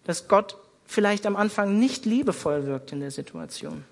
dass 0.04 0.28
Gott 0.28 0.58
vielleicht 0.86 1.26
am 1.26 1.36
Anfang 1.36 1.80
nicht 1.80 2.06
liebevoll 2.06 2.66
wirkt 2.66 2.92
in 2.92 3.00
der 3.00 3.12
Situation. 3.12 3.86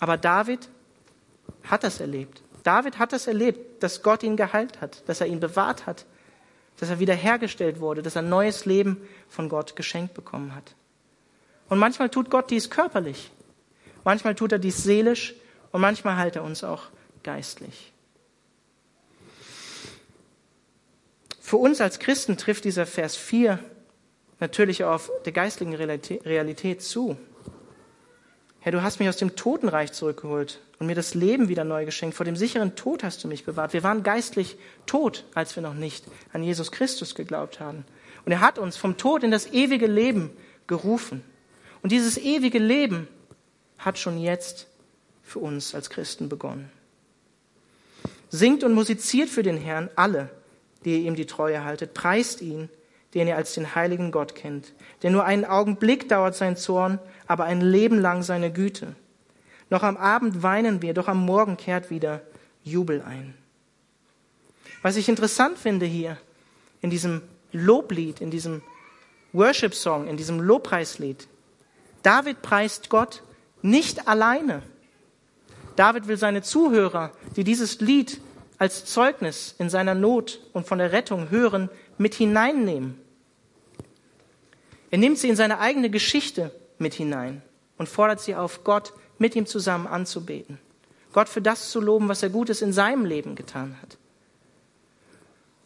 Aber 0.00 0.16
David 0.16 0.68
hat 1.64 1.82
das 1.82 2.00
erlebt. 2.00 2.42
David 2.68 2.98
hat 2.98 3.14
das 3.14 3.26
erlebt, 3.26 3.82
dass 3.82 4.02
Gott 4.02 4.22
ihn 4.22 4.36
geheilt 4.36 4.82
hat, 4.82 5.08
dass 5.08 5.22
er 5.22 5.26
ihn 5.26 5.40
bewahrt 5.40 5.86
hat, 5.86 6.04
dass 6.76 6.90
er 6.90 6.98
wiederhergestellt 6.98 7.80
wurde, 7.80 8.02
dass 8.02 8.14
er 8.14 8.20
ein 8.20 8.28
neues 8.28 8.66
Leben 8.66 9.00
von 9.30 9.48
Gott 9.48 9.74
geschenkt 9.74 10.12
bekommen 10.12 10.54
hat. 10.54 10.74
Und 11.70 11.78
manchmal 11.78 12.10
tut 12.10 12.28
Gott 12.28 12.50
dies 12.50 12.68
körperlich, 12.68 13.30
manchmal 14.04 14.34
tut 14.34 14.52
er 14.52 14.58
dies 14.58 14.84
seelisch 14.84 15.34
und 15.72 15.80
manchmal 15.80 16.18
heilt 16.18 16.36
er 16.36 16.44
uns 16.44 16.62
auch 16.62 16.82
geistlich. 17.22 17.90
Für 21.40 21.56
uns 21.56 21.80
als 21.80 21.98
Christen 22.00 22.36
trifft 22.36 22.66
dieser 22.66 22.84
Vers 22.84 23.16
4 23.16 23.60
natürlich 24.40 24.84
auf 24.84 25.10
der 25.24 25.32
geistlichen 25.32 25.72
Realität 25.74 26.82
zu. 26.82 27.16
Herr, 28.60 28.72
du 28.72 28.82
hast 28.82 28.98
mich 28.98 29.08
aus 29.08 29.16
dem 29.16 29.36
Totenreich 29.36 29.94
zurückgeholt 29.94 30.60
und 30.78 30.86
mir 30.86 30.94
das 30.94 31.14
Leben 31.14 31.48
wieder 31.48 31.64
neu 31.64 31.84
geschenkt. 31.84 32.16
Vor 32.16 32.24
dem 32.24 32.36
sicheren 32.36 32.76
Tod 32.76 33.02
hast 33.02 33.22
du 33.24 33.28
mich 33.28 33.44
bewahrt. 33.44 33.72
Wir 33.72 33.82
waren 33.82 34.02
geistlich 34.02 34.56
tot, 34.86 35.24
als 35.34 35.56
wir 35.56 35.62
noch 35.62 35.74
nicht 35.74 36.04
an 36.32 36.42
Jesus 36.42 36.70
Christus 36.70 37.14
geglaubt 37.14 37.60
haben. 37.60 37.84
Und 38.24 38.32
er 38.32 38.40
hat 38.40 38.58
uns 38.58 38.76
vom 38.76 38.96
Tod 38.96 39.24
in 39.24 39.30
das 39.30 39.52
ewige 39.52 39.86
Leben 39.86 40.30
gerufen. 40.66 41.22
Und 41.82 41.92
dieses 41.92 42.18
ewige 42.18 42.58
Leben 42.58 43.08
hat 43.78 43.98
schon 43.98 44.18
jetzt 44.18 44.66
für 45.22 45.38
uns 45.40 45.74
als 45.74 45.90
Christen 45.90 46.28
begonnen. 46.28 46.70
Singt 48.30 48.62
und 48.62 48.74
musiziert 48.74 49.28
für 49.28 49.42
den 49.42 49.56
Herrn 49.56 49.88
alle, 49.96 50.30
die 50.84 50.92
ihr 50.92 51.08
ihm 51.08 51.16
die 51.16 51.26
Treue 51.26 51.64
haltet. 51.64 51.94
Preist 51.94 52.40
ihn, 52.40 52.68
den 53.14 53.26
ihr 53.26 53.36
als 53.36 53.54
den 53.54 53.74
heiligen 53.74 54.12
Gott 54.12 54.34
kennt. 54.34 54.72
Denn 55.02 55.12
nur 55.12 55.24
einen 55.24 55.44
Augenblick 55.44 56.08
dauert 56.08 56.34
sein 56.34 56.56
Zorn, 56.56 56.98
aber 57.26 57.44
ein 57.44 57.60
Leben 57.60 57.98
lang 57.98 58.22
seine 58.22 58.52
Güte. 58.52 58.94
Noch 59.70 59.82
am 59.82 59.96
Abend 59.96 60.42
weinen 60.42 60.82
wir, 60.82 60.94
doch 60.94 61.08
am 61.08 61.24
Morgen 61.24 61.56
kehrt 61.56 61.90
wieder 61.90 62.22
Jubel 62.64 63.02
ein. 63.02 63.34
Was 64.82 64.96
ich 64.96 65.08
interessant 65.08 65.58
finde 65.58 65.86
hier 65.86 66.16
in 66.80 66.90
diesem 66.90 67.22
Loblied, 67.52 68.20
in 68.20 68.30
diesem 68.30 68.62
Worship-Song, 69.32 70.06
in 70.06 70.16
diesem 70.16 70.40
Lobpreislied, 70.40 71.28
David 72.02 72.42
preist 72.42 72.88
Gott 72.88 73.22
nicht 73.60 74.08
alleine. 74.08 74.62
David 75.76 76.08
will 76.08 76.16
seine 76.16 76.42
Zuhörer, 76.42 77.12
die 77.36 77.44
dieses 77.44 77.80
Lied 77.80 78.20
als 78.58 78.84
Zeugnis 78.84 79.54
in 79.58 79.70
seiner 79.70 79.94
Not 79.94 80.40
und 80.52 80.66
von 80.66 80.78
der 80.78 80.92
Rettung 80.92 81.30
hören, 81.30 81.68
mit 81.96 82.14
hineinnehmen. 82.14 83.00
Er 84.90 84.98
nimmt 84.98 85.18
sie 85.18 85.28
in 85.28 85.36
seine 85.36 85.58
eigene 85.58 85.90
Geschichte 85.90 86.52
mit 86.78 86.94
hinein 86.94 87.42
und 87.76 87.88
fordert 87.88 88.20
sie 88.20 88.34
auf, 88.34 88.64
Gott 88.64 88.92
mit 89.18 89.36
ihm 89.36 89.46
zusammen 89.46 89.86
anzubeten. 89.86 90.58
Gott 91.12 91.28
für 91.28 91.42
das 91.42 91.70
zu 91.70 91.80
loben, 91.80 92.08
was 92.08 92.22
er 92.22 92.30
Gutes 92.30 92.62
in 92.62 92.72
seinem 92.72 93.04
Leben 93.04 93.34
getan 93.34 93.76
hat. 93.82 93.98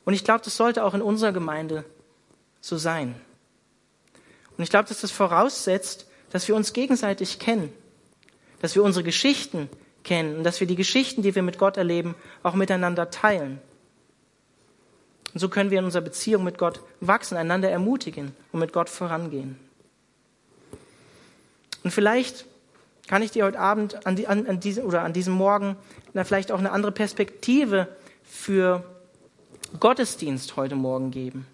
Und 0.04 0.14
ich 0.14 0.25
glaube, 0.25 0.44
das 0.44 0.56
sollte 0.56 0.85
auch 0.85 0.94
in 0.94 1.02
unserer 1.02 1.32
Gemeinde 1.32 1.85
so 2.61 2.76
sein. 2.76 3.14
Und 4.56 4.64
ich 4.64 4.71
glaube, 4.71 4.88
dass 4.88 5.00
das 5.00 5.11
voraussetzt, 5.11 6.06
dass 6.30 6.49
wir 6.49 6.56
uns 6.56 6.73
gegenseitig 6.73 7.38
kennen, 7.38 7.73
dass 8.61 8.75
wir 8.75 8.82
unsere 8.82 9.04
Geschichten 9.04 9.68
kennen 10.04 10.37
und 10.37 10.44
dass 10.44 10.61
wir 10.61 10.66
die 10.66 10.76
Geschichten, 10.76 11.23
die 11.23 11.35
wir 11.35 11.42
mit 11.42 11.59
Gott 11.59 11.76
erleben, 11.76 12.14
auch 12.42 12.54
miteinander 12.54 13.11
teilen. 13.11 13.61
Und 15.32 15.40
so 15.40 15.49
können 15.49 15.71
wir 15.71 15.78
in 15.78 15.85
unserer 15.85 16.02
Beziehung 16.02 16.44
mit 16.44 16.59
Gott 16.59 16.80
wachsen, 17.00 17.37
einander 17.37 17.71
ermutigen 17.71 18.35
und 18.52 18.61
mit 18.61 18.73
Gott 18.73 18.90
vorangehen. 18.90 19.59
Und 21.82 21.90
vielleicht 21.90 22.47
kann 23.06 23.23
ich 23.23 23.30
dir 23.30 23.44
heute 23.44 23.59
Abend 23.59 24.06
an, 24.06 24.16
die, 24.16 24.26
an, 24.26 24.47
an 24.47 24.61
diesem, 24.61 24.85
oder 24.85 25.02
an 25.02 25.12
diesem 25.12 25.35
Morgen 25.35 25.76
na, 26.14 26.25
vielleicht 26.25 26.52
auch 26.52 26.59
eine 26.59 26.73
andere 26.73 26.92
Perspektive 26.92 27.88
für 28.23 28.85
Gottesdienst 29.80 30.56
heute 30.56 30.76
Morgen 30.76 31.11
geben. 31.11 31.47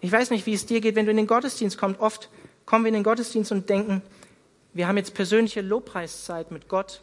Ich 0.00 0.10
weiß 0.10 0.30
nicht, 0.30 0.46
wie 0.46 0.54
es 0.54 0.66
dir 0.66 0.80
geht, 0.80 0.96
wenn 0.96 1.04
du 1.04 1.10
in 1.10 1.16
den 1.16 1.26
Gottesdienst 1.26 1.76
kommst. 1.76 2.00
Oft 2.00 2.30
kommen 2.64 2.84
wir 2.84 2.88
in 2.88 2.94
den 2.94 3.04
Gottesdienst 3.04 3.52
und 3.52 3.68
denken, 3.68 4.02
wir 4.72 4.88
haben 4.88 4.96
jetzt 4.96 5.14
persönliche 5.14 5.60
Lobpreiszeit 5.60 6.50
mit 6.50 6.68
Gott 6.68 7.02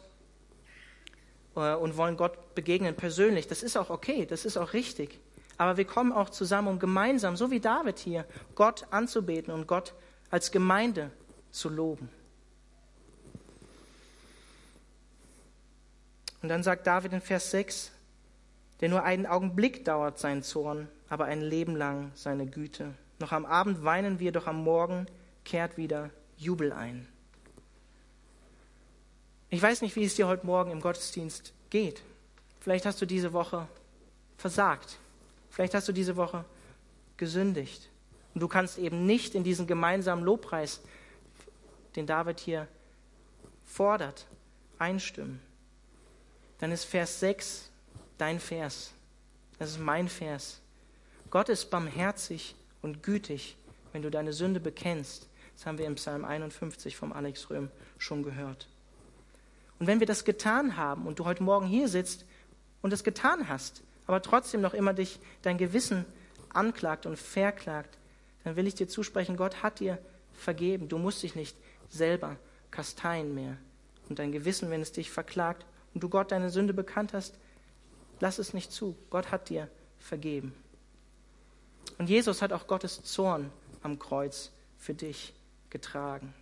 äh, 1.54 1.74
und 1.74 1.96
wollen 1.96 2.16
Gott 2.16 2.54
begegnen 2.54 2.94
persönlich. 2.94 3.46
Das 3.46 3.62
ist 3.62 3.76
auch 3.76 3.90
okay, 3.90 4.26
das 4.26 4.44
ist 4.44 4.56
auch 4.56 4.72
richtig. 4.72 5.20
Aber 5.58 5.76
wir 5.76 5.84
kommen 5.84 6.12
auch 6.12 6.30
zusammen, 6.30 6.68
um 6.68 6.78
gemeinsam, 6.78 7.36
so 7.36 7.50
wie 7.50 7.60
David 7.60 7.98
hier, 7.98 8.24
Gott 8.54 8.86
anzubeten 8.90 9.52
und 9.52 9.66
Gott 9.66 9.92
als 10.30 10.50
Gemeinde 10.50 11.10
zu 11.50 11.68
loben. 11.68 12.08
Und 16.42 16.48
dann 16.48 16.62
sagt 16.62 16.86
David 16.86 17.12
in 17.12 17.20
Vers 17.20 17.50
6, 17.50 17.90
denn 18.80 18.90
nur 18.90 19.02
einen 19.02 19.26
Augenblick 19.26 19.84
dauert 19.84 20.18
sein 20.18 20.42
Zorn, 20.42 20.88
aber 21.08 21.24
ein 21.24 21.40
Leben 21.40 21.74
lang 21.74 22.12
seine 22.14 22.46
Güte. 22.46 22.94
Noch 23.18 23.32
am 23.32 23.44
Abend 23.44 23.82
weinen 23.84 24.20
wir, 24.20 24.30
doch 24.30 24.46
am 24.46 24.62
Morgen 24.62 25.06
kehrt 25.44 25.76
wieder 25.76 26.10
Jubel 26.36 26.72
ein. 26.72 27.08
Ich 29.50 29.60
weiß 29.60 29.80
nicht, 29.82 29.96
wie 29.96 30.04
es 30.04 30.14
dir 30.14 30.28
heute 30.28 30.46
Morgen 30.46 30.70
im 30.70 30.80
Gottesdienst 30.80 31.52
geht. 31.70 32.02
Vielleicht 32.60 32.86
hast 32.86 33.00
du 33.00 33.06
diese 33.06 33.32
Woche 33.32 33.66
versagt. 34.36 34.98
Vielleicht 35.50 35.74
hast 35.74 35.88
du 35.88 35.92
diese 35.92 36.16
Woche 36.16 36.44
gesündigt. 37.16 37.88
Und 38.34 38.42
du 38.42 38.48
kannst 38.48 38.78
eben 38.78 39.06
nicht 39.06 39.34
in 39.34 39.42
diesen 39.42 39.66
gemeinsamen 39.66 40.22
Lobpreis, 40.22 40.80
den 41.96 42.06
David 42.06 42.38
hier 42.38 42.68
fordert, 43.64 44.26
einstimmen. 44.78 45.40
Dann 46.58 46.72
ist 46.72 46.84
Vers 46.84 47.20
6 47.20 47.70
dein 48.18 48.40
Vers. 48.40 48.92
Das 49.58 49.70
ist 49.70 49.78
mein 49.78 50.08
Vers. 50.08 50.60
Gott 51.30 51.48
ist 51.48 51.70
barmherzig 51.70 52.54
und 52.82 53.02
gütig, 53.02 53.56
wenn 53.92 54.02
du 54.02 54.10
deine 54.10 54.32
Sünde 54.32 54.60
bekennst. 54.60 55.28
Das 55.56 55.66
haben 55.66 55.78
wir 55.78 55.86
im 55.86 55.96
Psalm 55.96 56.24
51 56.24 56.96
vom 56.96 57.12
Alex 57.12 57.50
Röhm 57.50 57.70
schon 57.98 58.22
gehört. 58.22 58.68
Und 59.78 59.86
wenn 59.86 60.00
wir 60.00 60.06
das 60.06 60.24
getan 60.24 60.76
haben 60.76 61.06
und 61.06 61.18
du 61.18 61.24
heute 61.24 61.42
Morgen 61.42 61.66
hier 61.66 61.88
sitzt 61.88 62.24
und 62.82 62.92
das 62.92 63.04
getan 63.04 63.48
hast, 63.48 63.82
aber 64.06 64.22
trotzdem 64.22 64.60
noch 64.60 64.74
immer 64.74 64.94
dich 64.94 65.20
dein 65.42 65.58
Gewissen 65.58 66.04
anklagt 66.48 67.06
und 67.06 67.18
verklagt, 67.18 67.98
dann 68.44 68.56
will 68.56 68.66
ich 68.66 68.74
dir 68.74 68.88
zusprechen, 68.88 69.36
Gott 69.36 69.62
hat 69.62 69.80
dir 69.80 69.98
vergeben. 70.32 70.88
Du 70.88 70.98
musst 70.98 71.22
dich 71.22 71.34
nicht 71.34 71.56
selber 71.88 72.36
kasteien 72.70 73.34
mehr. 73.34 73.56
Und 74.08 74.18
dein 74.18 74.32
Gewissen, 74.32 74.70
wenn 74.70 74.80
es 74.80 74.92
dich 74.92 75.10
verklagt 75.10 75.66
und 75.94 76.02
du 76.02 76.08
Gott 76.08 76.32
deine 76.32 76.50
Sünde 76.50 76.74
bekannt 76.74 77.12
hast, 77.12 77.38
lass 78.20 78.38
es 78.38 78.54
nicht 78.54 78.72
zu. 78.72 78.96
Gott 79.10 79.30
hat 79.30 79.48
dir 79.48 79.68
vergeben. 79.98 80.54
Und 81.98 82.08
Jesus 82.08 82.42
hat 82.42 82.52
auch 82.52 82.66
Gottes 82.66 83.02
Zorn 83.02 83.50
am 83.82 83.98
Kreuz 83.98 84.52
für 84.76 84.94
dich 84.94 85.34
getragen. 85.70 86.34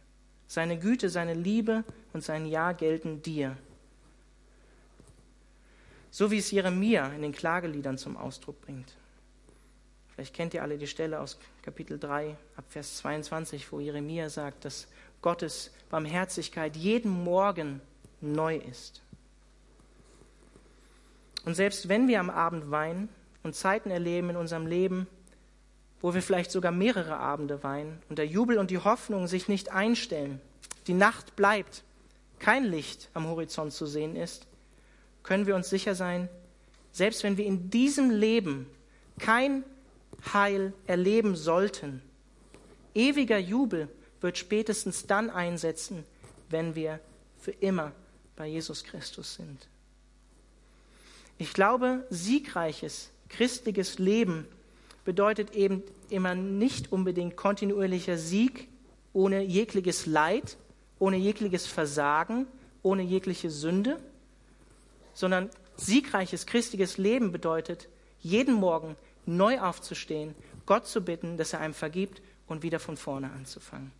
Seine 0.47 0.79
Güte, 0.79 1.09
seine 1.09 1.35
Liebe 1.35 1.85
und 2.13 2.23
sein 2.23 2.47
Ja 2.47 2.73
gelten 2.73 3.23
dir. 3.23 3.57
So 6.11 6.31
wie 6.31 6.39
es 6.39 6.51
Jeremia 6.51 7.09
in 7.09 7.23
den 7.23 7.33
Klageliedern 7.33 7.99
zum 7.99 8.17
Ausdruck 8.17 8.61
bringt. 8.63 8.95
Vielleicht 10.15 10.35
kennt 10.35 10.55
ihr 10.55 10.63
alle 10.63 10.79
die 10.79 10.87
Stelle 10.87 11.21
aus 11.21 11.39
Kapitel 11.63 11.99
3 11.99 12.37
ab 12.57 12.65
Vers 12.71 12.97
22, 12.99 13.71
wo 13.71 13.81
Jeremia 13.81 14.31
sagt, 14.31 14.65
dass 14.65 14.89
Gottes 15.21 15.73
Barmherzigkeit 15.91 16.75
jeden 16.77 17.11
Morgen 17.11 17.83
neu 18.23 18.57
ist. 18.57 19.03
Und 21.47 21.55
selbst 21.55 21.89
wenn 21.89 22.09
wir 22.09 22.19
am 22.19 22.29
Abend 22.29 22.71
weinen 22.73 23.09
und 23.45 23.55
Zeiten 23.55 23.91
erleben 23.91 24.31
in 24.31 24.37
unserem 24.37 24.67
Leben, 24.67 25.07
wo 26.01 26.13
wir 26.13 26.21
vielleicht 26.21 26.51
sogar 26.51 26.73
mehrere 26.73 27.17
Abende 27.17 27.63
weinen 27.63 28.03
und 28.09 28.19
der 28.19 28.27
Jubel 28.27 28.59
und 28.59 28.71
die 28.71 28.79
Hoffnung 28.79 29.29
sich 29.29 29.49
nicht 29.49 29.71
einstellen, 29.71 30.41
die 30.89 30.93
Nacht 30.93 31.37
bleibt, 31.37 31.85
kein 32.41 32.65
Licht 32.65 33.09
am 33.15 33.29
Horizont 33.29 33.73
zu 33.73 33.87
sehen 33.87 34.17
ist, 34.17 34.49
können 35.23 35.47
wir 35.47 35.55
uns 35.55 35.71
sicher 35.71 35.95
sein, 35.95 36.29
selbst 36.91 37.23
wenn 37.23 37.37
wir 37.37 37.47
in 37.47 37.71
diesem 37.71 38.11
Leben 38.11 38.67
kein 39.21 39.63
Heil 40.33 40.73
erleben 40.89 41.37
sollten, 41.37 42.03
ewiger 42.93 43.39
Jubel 43.39 43.89
wird 44.21 44.37
spätestens 44.37 45.07
dann 45.07 45.31
einsetzen, 45.31 46.05
wenn 46.51 46.75
wir 46.75 46.99
für 47.39 47.53
immer 47.53 47.93
bei 48.35 48.49
Jesus 48.49 48.83
Christus 48.83 49.37
sind. 49.37 49.69
Ich 51.38 51.53
glaube, 51.53 52.07
siegreiches 52.11 53.11
christliches 53.29 53.99
Leben 53.99 54.46
bedeutet 55.05 55.55
eben 55.55 55.83
immer 56.09 56.35
nicht 56.35 56.92
unbedingt 56.92 57.37
kontinuierlicher 57.37 58.16
Sieg 58.16 58.68
ohne 59.12 59.42
jegliches 59.42 60.07
Leid, 60.07 60.57
ohne 60.99 61.16
jegliches 61.16 61.66
Versagen, 61.66 62.46
ohne 62.83 63.03
jegliche 63.03 63.51
Sünde, 63.51 63.99
sondern 65.14 65.51
siegreiches 65.77 66.46
christliches 66.46 66.99
Leben 66.99 67.33
bedeutet, 67.33 67.88
jeden 68.20 68.55
Morgen 68.55 68.96
neu 69.25 69.61
aufzustehen, 69.61 70.35
Gott 70.66 70.87
zu 70.87 71.01
bitten, 71.01 71.37
dass 71.37 71.53
er 71.53 71.61
einem 71.61 71.75
vergibt 71.75 72.22
und 72.46 72.62
wieder 72.62 72.81
von 72.81 72.96
vorne 72.96 73.31
anzufangen. 73.31 73.92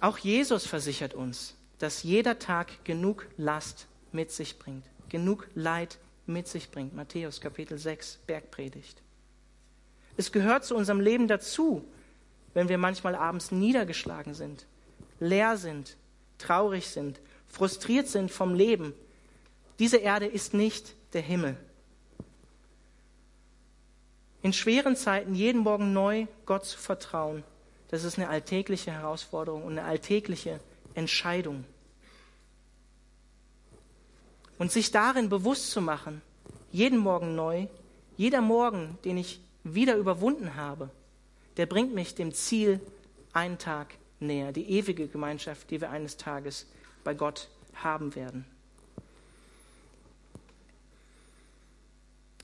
Auch 0.00 0.18
Jesus 0.18 0.66
versichert 0.66 1.14
uns, 1.14 1.54
dass 1.78 2.02
jeder 2.02 2.38
Tag 2.38 2.84
genug 2.84 3.26
Last 3.36 3.86
mit 4.12 4.30
sich 4.30 4.58
bringt, 4.58 4.84
genug 5.08 5.48
Leid 5.54 5.98
mit 6.26 6.48
sich 6.48 6.70
bringt. 6.70 6.94
Matthäus 6.94 7.40
Kapitel 7.40 7.78
6, 7.78 8.18
Bergpredigt. 8.26 9.00
Es 10.16 10.32
gehört 10.32 10.64
zu 10.64 10.74
unserem 10.74 11.00
Leben 11.00 11.28
dazu, 11.28 11.84
wenn 12.54 12.68
wir 12.68 12.78
manchmal 12.78 13.14
abends 13.14 13.52
niedergeschlagen 13.52 14.34
sind, 14.34 14.66
leer 15.20 15.56
sind, 15.56 15.96
traurig 16.38 16.88
sind, 16.88 17.20
frustriert 17.46 18.08
sind 18.08 18.30
vom 18.30 18.54
Leben. 18.54 18.94
Diese 19.78 19.98
Erde 19.98 20.26
ist 20.26 20.54
nicht 20.54 20.94
der 21.12 21.22
Himmel. 21.22 21.56
In 24.42 24.52
schweren 24.52 24.96
Zeiten 24.96 25.34
jeden 25.34 25.62
Morgen 25.62 25.92
neu 25.92 26.26
Gott 26.46 26.64
zu 26.64 26.78
vertrauen, 26.78 27.44
das 27.88 28.04
ist 28.04 28.18
eine 28.18 28.28
alltägliche 28.28 28.92
Herausforderung 28.92 29.64
und 29.64 29.78
eine 29.78 29.84
alltägliche 29.84 30.60
Entscheidung. 30.98 31.64
Und 34.58 34.72
sich 34.72 34.90
darin 34.90 35.28
bewusst 35.28 35.70
zu 35.70 35.80
machen, 35.80 36.20
jeden 36.72 36.98
Morgen 36.98 37.34
neu, 37.34 37.68
jeder 38.16 38.40
Morgen, 38.40 38.98
den 39.04 39.16
ich 39.16 39.40
wieder 39.62 39.96
überwunden 39.96 40.56
habe, 40.56 40.90
der 41.56 41.66
bringt 41.66 41.94
mich 41.94 42.14
dem 42.14 42.34
Ziel 42.34 42.80
einen 43.32 43.58
Tag 43.58 43.94
näher, 44.20 44.52
die 44.52 44.68
ewige 44.70 45.06
Gemeinschaft, 45.06 45.70
die 45.70 45.80
wir 45.80 45.90
eines 45.90 46.16
Tages 46.16 46.66
bei 47.04 47.14
Gott 47.14 47.48
haben 47.74 48.14
werden. 48.14 48.44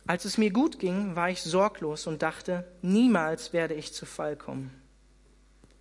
Als 0.07 0.25
es 0.25 0.39
mir 0.39 0.51
gut 0.51 0.79
ging, 0.79 1.17
war 1.17 1.31
ich 1.31 1.43
sorglos 1.43 2.07
und 2.07 2.23
dachte, 2.23 2.65
niemals 2.83 3.53
werde 3.53 3.75
ich 3.75 3.93
zu 3.93 4.05
Fall 4.05 4.37
kommen. 4.37 4.71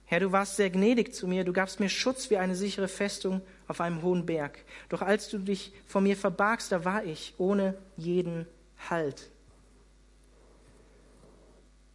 Herr, 0.06 0.20
du 0.20 0.32
warst 0.32 0.58
sehr 0.58 0.70
gnädig 0.70 1.14
zu 1.14 1.28
mir, 1.28 1.44
du 1.44 1.54
gabst 1.54 1.80
mir 1.80 1.90
Schutz 1.90 2.30
wie 2.30 2.38
eine 2.38 2.56
sichere 2.56 2.88
Festung 2.88 3.42
auf 3.68 3.82
einem 3.82 4.02
hohen 4.02 4.26
Berg. 4.26 4.64
Doch 4.90 5.02
als 5.02 5.30
du 5.30 5.40
dich 5.40 5.72
vor 5.88 6.02
mir 6.02 6.16
verbargst, 6.16 6.72
da 6.72 6.86
war 6.86 7.04
ich 7.04 7.34
ohne 7.38 7.78
jeden 7.98 8.46
Halt. 8.90 9.30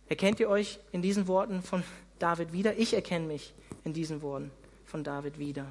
Erkennt 0.09 0.41
ihr 0.41 0.49
euch 0.49 0.81
in 0.91 1.03
diesen 1.03 1.27
Worten 1.27 1.63
von 1.63 1.83
David 2.19 2.53
wieder? 2.53 2.79
Ich 2.79 2.95
erkenne 2.95 3.27
mich 3.27 3.53
in 3.85 3.93
diesen 3.93 4.23
Worten 4.23 4.51
von 4.87 5.05
David 5.05 5.39
wieder. 5.39 5.67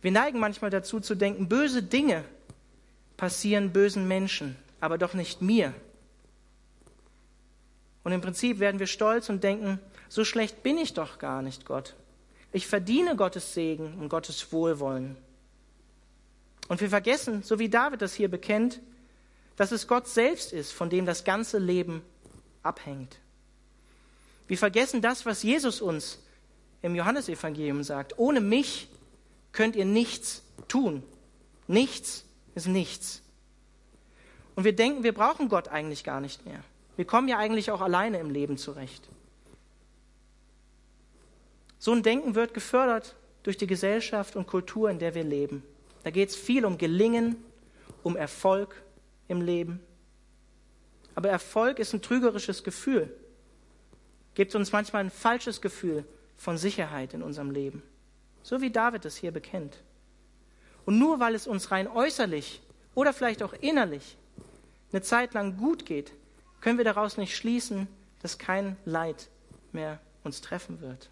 Wir 0.00 0.12
neigen 0.12 0.38
manchmal 0.38 0.70
dazu 0.70 0.98
zu 1.00 1.14
denken, 1.14 1.48
böse 1.48 1.82
Dinge 1.82 2.24
passieren 3.16 3.72
bösen 3.72 4.08
Menschen, 4.08 4.56
aber 4.80 4.98
doch 4.98 5.14
nicht 5.14 5.40
mir. 5.40 5.74
Und 8.02 8.12
im 8.12 8.20
Prinzip 8.20 8.58
werden 8.58 8.80
wir 8.80 8.86
stolz 8.86 9.28
und 9.28 9.42
denken, 9.42 9.80
so 10.14 10.24
schlecht 10.24 10.62
bin 10.62 10.78
ich 10.78 10.94
doch 10.94 11.18
gar 11.18 11.42
nicht, 11.42 11.66
Gott. 11.66 11.96
Ich 12.52 12.68
verdiene 12.68 13.16
Gottes 13.16 13.52
Segen 13.52 13.98
und 13.98 14.08
Gottes 14.08 14.52
Wohlwollen. 14.52 15.16
Und 16.68 16.80
wir 16.80 16.88
vergessen, 16.88 17.42
so 17.42 17.58
wie 17.58 17.68
David 17.68 18.00
das 18.00 18.14
hier 18.14 18.30
bekennt, 18.30 18.78
dass 19.56 19.72
es 19.72 19.88
Gott 19.88 20.06
selbst 20.06 20.52
ist, 20.52 20.70
von 20.70 20.88
dem 20.88 21.04
das 21.04 21.24
ganze 21.24 21.58
Leben 21.58 22.00
abhängt. 22.62 23.18
Wir 24.46 24.56
vergessen 24.56 25.02
das, 25.02 25.26
was 25.26 25.42
Jesus 25.42 25.80
uns 25.80 26.20
im 26.80 26.94
Johannesevangelium 26.94 27.82
sagt. 27.82 28.16
Ohne 28.16 28.40
mich 28.40 28.88
könnt 29.50 29.74
ihr 29.74 29.84
nichts 29.84 30.44
tun. 30.68 31.02
Nichts 31.66 32.24
ist 32.54 32.68
nichts. 32.68 33.20
Und 34.54 34.62
wir 34.62 34.76
denken, 34.76 35.02
wir 35.02 35.12
brauchen 35.12 35.48
Gott 35.48 35.66
eigentlich 35.66 36.04
gar 36.04 36.20
nicht 36.20 36.46
mehr. 36.46 36.62
Wir 36.94 37.04
kommen 37.04 37.26
ja 37.26 37.36
eigentlich 37.38 37.72
auch 37.72 37.80
alleine 37.80 38.20
im 38.20 38.30
Leben 38.30 38.58
zurecht. 38.58 39.08
So 41.84 41.92
ein 41.92 42.02
Denken 42.02 42.34
wird 42.34 42.54
gefördert 42.54 43.14
durch 43.42 43.58
die 43.58 43.66
Gesellschaft 43.66 44.36
und 44.36 44.46
Kultur, 44.46 44.88
in 44.88 44.98
der 44.98 45.14
wir 45.14 45.22
leben. 45.22 45.62
Da 46.02 46.08
geht 46.08 46.30
es 46.30 46.34
viel 46.34 46.64
um 46.64 46.78
Gelingen, 46.78 47.36
um 48.02 48.16
Erfolg 48.16 48.82
im 49.28 49.42
Leben. 49.42 49.80
Aber 51.14 51.28
Erfolg 51.28 51.78
ist 51.78 51.92
ein 51.92 52.00
trügerisches 52.00 52.64
Gefühl. 52.64 53.14
Gibt 54.34 54.54
uns 54.54 54.72
manchmal 54.72 55.04
ein 55.04 55.10
falsches 55.10 55.60
Gefühl 55.60 56.06
von 56.38 56.56
Sicherheit 56.56 57.12
in 57.12 57.22
unserem 57.22 57.50
Leben. 57.50 57.82
So 58.42 58.62
wie 58.62 58.70
David 58.70 59.04
es 59.04 59.16
hier 59.16 59.30
bekennt. 59.30 59.76
Und 60.86 60.98
nur 60.98 61.20
weil 61.20 61.34
es 61.34 61.46
uns 61.46 61.70
rein 61.70 61.86
äußerlich 61.86 62.62
oder 62.94 63.12
vielleicht 63.12 63.42
auch 63.42 63.52
innerlich 63.60 64.16
eine 64.90 65.02
Zeit 65.02 65.34
lang 65.34 65.58
gut 65.58 65.84
geht, 65.84 66.14
können 66.62 66.78
wir 66.78 66.84
daraus 66.86 67.18
nicht 67.18 67.36
schließen, 67.36 67.88
dass 68.22 68.38
kein 68.38 68.78
Leid 68.86 69.28
mehr 69.72 70.00
uns 70.22 70.40
treffen 70.40 70.80
wird. 70.80 71.10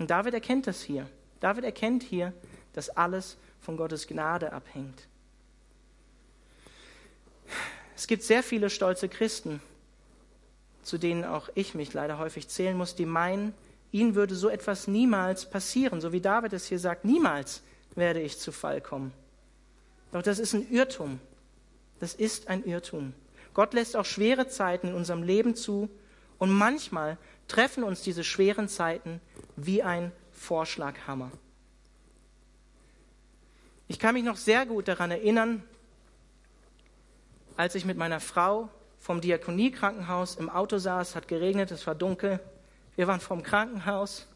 Und 0.00 0.10
David 0.10 0.32
erkennt 0.32 0.66
das 0.66 0.82
hier. 0.82 1.06
David 1.40 1.62
erkennt 1.62 2.02
hier, 2.02 2.32
dass 2.72 2.88
alles 2.88 3.36
von 3.60 3.76
Gottes 3.76 4.06
Gnade 4.06 4.52
abhängt. 4.52 5.06
Es 7.94 8.06
gibt 8.06 8.22
sehr 8.22 8.42
viele 8.42 8.70
stolze 8.70 9.10
Christen, 9.10 9.60
zu 10.82 10.96
denen 10.96 11.24
auch 11.24 11.50
ich 11.54 11.74
mich 11.74 11.92
leider 11.92 12.18
häufig 12.18 12.48
zählen 12.48 12.78
muss, 12.78 12.94
die 12.94 13.04
meinen, 13.04 13.52
ihnen 13.92 14.14
würde 14.14 14.34
so 14.34 14.48
etwas 14.48 14.88
niemals 14.88 15.48
passieren, 15.48 16.00
so 16.00 16.12
wie 16.12 16.22
David 16.22 16.54
es 16.54 16.66
hier 16.66 16.78
sagt, 16.78 17.04
niemals 17.04 17.62
werde 17.94 18.22
ich 18.22 18.38
zu 18.38 18.52
Fall 18.52 18.80
kommen. 18.80 19.12
Doch 20.12 20.22
das 20.22 20.38
ist 20.38 20.54
ein 20.54 20.70
Irrtum. 20.70 21.20
Das 21.98 22.14
ist 22.14 22.48
ein 22.48 22.64
Irrtum. 22.64 23.12
Gott 23.52 23.74
lässt 23.74 23.96
auch 23.96 24.06
schwere 24.06 24.48
Zeiten 24.48 24.88
in 24.88 24.94
unserem 24.94 25.22
Leben 25.22 25.54
zu 25.54 25.90
und 26.38 26.50
manchmal 26.50 27.18
treffen 27.50 27.82
uns 27.82 28.02
diese 28.02 28.24
schweren 28.24 28.68
Zeiten 28.68 29.20
wie 29.56 29.82
ein 29.82 30.12
Vorschlaghammer. 30.30 31.30
Ich 33.88 33.98
kann 33.98 34.14
mich 34.14 34.22
noch 34.22 34.36
sehr 34.36 34.66
gut 34.66 34.86
daran 34.86 35.10
erinnern, 35.10 35.64
als 37.56 37.74
ich 37.74 37.84
mit 37.84 37.98
meiner 37.98 38.20
Frau 38.20 38.70
vom 39.00 39.20
Diakoniekrankenhaus 39.20 40.36
im 40.36 40.48
Auto 40.48 40.78
saß, 40.78 41.16
hat 41.16 41.26
geregnet, 41.26 41.72
es 41.72 41.86
war 41.86 41.96
dunkel, 41.96 42.38
wir 42.94 43.08
waren 43.08 43.20
vom 43.20 43.42
Krankenhaus, 43.42 44.28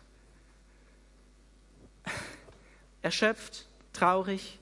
erschöpft, 3.00 3.66
traurig, 3.92 4.58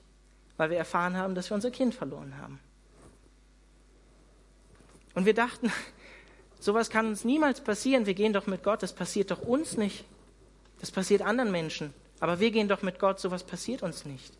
weil 0.57 0.69
wir 0.69 0.77
erfahren 0.77 1.17
haben, 1.17 1.33
dass 1.33 1.49
wir 1.49 1.55
unser 1.55 1.71
Kind 1.71 1.95
verloren 1.95 2.37
haben. 2.37 2.59
Und 5.15 5.25
wir 5.25 5.33
dachten, 5.33 5.71
sowas 6.63 6.89
kann 6.89 7.07
uns 7.07 7.25
niemals 7.25 7.61
passieren, 7.61 8.05
wir 8.05 8.13
gehen 8.13 8.31
doch 8.31 8.47
mit 8.47 8.63
Gott, 8.63 8.83
das 8.83 8.93
passiert 8.93 9.31
doch 9.31 9.41
uns 9.41 9.75
nicht, 9.75 10.05
das 10.79 10.91
passiert 10.91 11.21
anderen 11.21 11.51
Menschen, 11.51 11.93
aber 12.21 12.39
wir 12.39 12.51
gehen 12.51 12.69
doch 12.69 12.81
mit 12.81 12.99
Gott, 12.99 13.19
sowas 13.19 13.43
passiert 13.43 13.83
uns 13.83 14.05
nicht. 14.05 14.33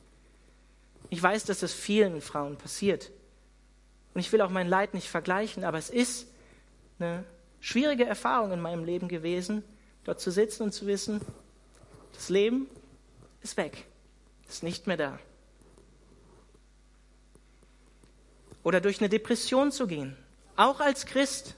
Ich 1.09 1.21
weiß, 1.21 1.43
dass 1.43 1.59
das 1.59 1.73
vielen 1.73 2.21
Frauen 2.21 2.57
passiert. 2.57 3.12
Und 4.13 4.21
ich 4.21 4.31
will 4.31 4.41
auch 4.41 4.49
mein 4.49 4.69
Leid 4.69 4.93
nicht 4.93 5.09
vergleichen, 5.09 5.63
aber 5.65 5.77
es 5.77 5.89
ist 5.89 6.27
eine 6.97 7.25
schwierige 7.59 8.05
Erfahrung 8.05 8.53
in 8.53 8.62
meinem 8.62 8.86
Leben 8.86 9.09
gewesen, 9.09 9.63
dort 10.05 10.21
zu 10.21 10.31
sitzen 10.31 10.63
und 10.63 10.71
zu 10.71 10.88
wissen, 10.88 11.19
das 12.13 12.29
Leben 12.29 12.67
ist 13.41 13.57
weg, 13.57 13.86
ist 14.47 14.63
nicht 14.63 14.88
mehr 14.88 14.97
da. 14.97 15.19
Oder 18.63 18.79
durch 18.79 18.99
eine 19.01 19.09
Depression 19.09 19.73
zu 19.73 19.88
gehen, 19.88 20.15
auch 20.55 20.79
als 20.79 21.05
Christ, 21.05 21.55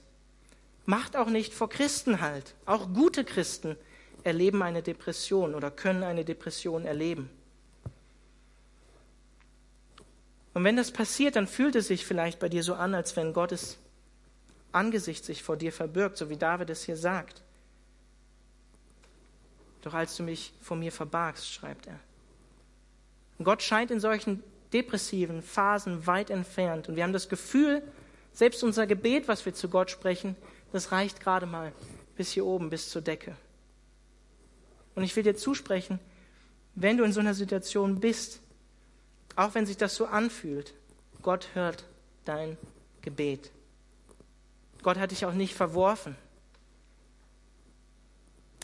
macht 0.85 1.15
auch 1.15 1.29
nicht 1.29 1.53
vor 1.53 1.69
Christen 1.69 2.21
halt. 2.21 2.55
Auch 2.65 2.93
gute 2.93 3.23
Christen 3.23 3.75
erleben 4.23 4.61
eine 4.61 4.81
Depression 4.81 5.55
oder 5.55 5.71
können 5.71 6.03
eine 6.03 6.25
Depression 6.25 6.85
erleben. 6.85 7.29
Und 10.53 10.63
wenn 10.63 10.77
das 10.77 10.91
passiert, 10.91 11.35
dann 11.35 11.47
fühlt 11.47 11.75
es 11.75 11.87
sich 11.87 12.05
vielleicht 12.05 12.39
bei 12.39 12.49
dir 12.49 12.63
so 12.63 12.75
an, 12.75 12.95
als 12.95 13.15
wenn 13.15 13.33
Gottes 13.33 13.77
Angesicht 14.71 15.25
sich 15.25 15.43
vor 15.43 15.57
dir 15.57 15.71
verbirgt, 15.71 16.17
so 16.17 16.29
wie 16.29 16.37
David 16.37 16.69
es 16.69 16.83
hier 16.83 16.97
sagt. 16.97 17.41
Doch 19.81 19.93
als 19.93 20.15
du 20.15 20.23
mich 20.23 20.53
vor 20.61 20.77
mir 20.77 20.91
verbargst, 20.91 21.51
schreibt 21.51 21.87
er. 21.87 21.99
Und 23.37 23.45
Gott 23.45 23.61
scheint 23.61 23.91
in 23.91 23.99
solchen 23.99 24.41
depressiven 24.73 25.41
Phasen 25.41 26.07
weit 26.07 26.29
entfernt. 26.29 26.89
Und 26.89 26.95
wir 26.95 27.03
haben 27.03 27.13
das 27.13 27.29
Gefühl, 27.29 27.83
selbst 28.33 28.63
unser 28.63 28.87
Gebet, 28.87 29.27
was 29.27 29.45
wir 29.45 29.53
zu 29.53 29.69
Gott 29.69 29.91
sprechen, 29.91 30.35
das 30.75 30.91
reicht 30.91 31.21
gerade 31.21 31.45
mal 31.45 31.71
bis 32.17 32.31
hier 32.31 32.45
oben, 32.45 32.69
bis 32.69 32.89
zur 32.89 33.01
Decke. 33.01 33.33
Und 34.93 35.03
ich 35.03 35.15
will 35.15 35.23
dir 35.23 35.35
zusprechen, 35.35 35.99
wenn 36.75 36.97
du 36.97 37.05
in 37.05 37.13
so 37.13 37.21
einer 37.21 37.33
Situation 37.33 38.01
bist, 38.01 38.41
auch 39.37 39.55
wenn 39.55 39.65
sich 39.65 39.77
das 39.77 39.95
so 39.95 40.05
anfühlt, 40.05 40.73
Gott 41.21 41.47
hört 41.53 41.85
dein 42.25 42.57
Gebet. 43.01 43.51
Gott 44.83 44.97
hat 44.97 45.11
dich 45.11 45.25
auch 45.25 45.33
nicht 45.33 45.55
verworfen. 45.55 46.17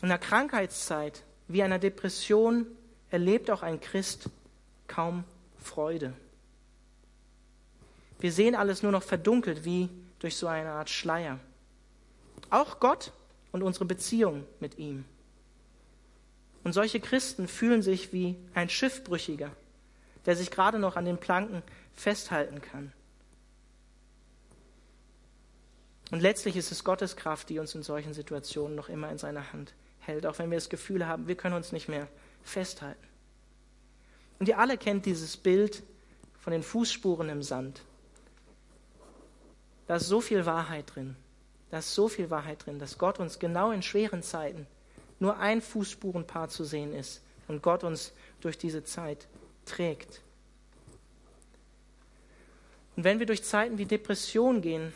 In 0.02 0.10
einer 0.10 0.18
Krankheitszeit 0.18 1.24
wie 1.48 1.64
einer 1.64 1.80
Depression 1.80 2.68
erlebt 3.10 3.50
auch 3.50 3.62
ein 3.64 3.80
Christ 3.80 4.30
kaum 4.90 5.24
Freude. 5.64 6.14
Wir 8.20 8.34
sehen 8.34 8.54
alles 8.54 8.84
nur 8.84 8.92
noch 8.92 9.04
verdunkelt 9.04 9.64
wie 9.64 9.88
durch 10.20 10.36
so 10.36 10.48
eine 10.48 10.72
Art 10.72 10.90
Schleier. 10.90 11.40
Auch 12.52 12.80
Gott 12.80 13.12
und 13.52 13.64
unsere 13.64 13.86
Beziehung 13.86 14.46
mit 14.60 14.78
ihm. 14.78 15.06
Und 16.64 16.74
solche 16.74 17.00
Christen 17.00 17.48
fühlen 17.48 17.82
sich 17.82 18.14
wie 18.14 18.36
ein 18.54 18.70
Schiffbrüchiger, 18.70 19.52
der 20.26 20.36
sich 20.36 20.52
gerade 20.52 20.78
noch 20.78 20.96
an 20.96 21.06
den 21.06 21.18
Planken 21.18 21.64
festhalten 21.94 22.62
kann. 22.62 22.94
Und 26.12 26.22
letztlich 26.22 26.58
ist 26.58 26.72
es 26.72 26.84
Gottes 26.84 27.16
Kraft, 27.16 27.50
die 27.50 27.58
uns 27.58 27.74
in 27.74 27.84
solchen 27.84 28.14
Situationen 28.14 28.76
noch 28.76 28.90
immer 28.90 29.10
in 29.10 29.18
seiner 29.18 29.54
Hand 29.54 29.74
hält, 30.00 30.26
auch 30.26 30.38
wenn 30.38 30.52
wir 30.52 30.58
das 30.58 30.70
Gefühl 30.70 31.08
haben, 31.08 31.28
wir 31.28 31.36
können 31.36 31.56
uns 31.56 31.72
nicht 31.72 31.88
mehr 31.88 32.08
festhalten. 32.44 33.08
Und 34.40 34.50
ihr 34.50 34.60
alle 34.60 34.78
kennt 34.78 35.06
dieses 35.06 35.38
Bild 35.38 35.84
von 36.40 36.52
den 36.52 36.64
Fußspuren 36.64 37.30
im 37.30 37.44
Sand. 37.44 37.82
Da 39.88 39.96
ist 39.96 40.08
so 40.08 40.20
viel 40.20 40.46
Wahrheit 40.46 40.96
drin. 40.96 41.16
Da 41.72 41.80
ist 41.80 41.96
so 41.96 42.10
viel 42.10 42.30
Wahrheit 42.30 42.66
drin, 42.66 42.80
dass 42.80 42.98
Gott 42.98 43.20
uns 43.20 43.40
genau 43.40 43.72
in 43.72 43.82
schweren 43.82 44.22
Zeiten 44.22 44.68
nur 45.20 45.38
ein 45.38 45.62
Fußspurenpaar 45.62 46.50
zu 46.50 46.66
sehen 46.66 46.94
ist 46.94 47.22
und 47.48 47.64
Gott 47.64 47.84
uns 47.84 48.12
durch 48.42 48.58
diese 48.58 48.84
Zeit 48.84 49.28
trägt. 49.66 50.22
Und 52.96 53.06
wenn 53.06 53.20
wir 53.20 53.26
durch 53.26 53.44
Zeiten 53.44 53.78
wie 53.78 53.86
Depression 53.86 54.62
gehen, 54.62 54.94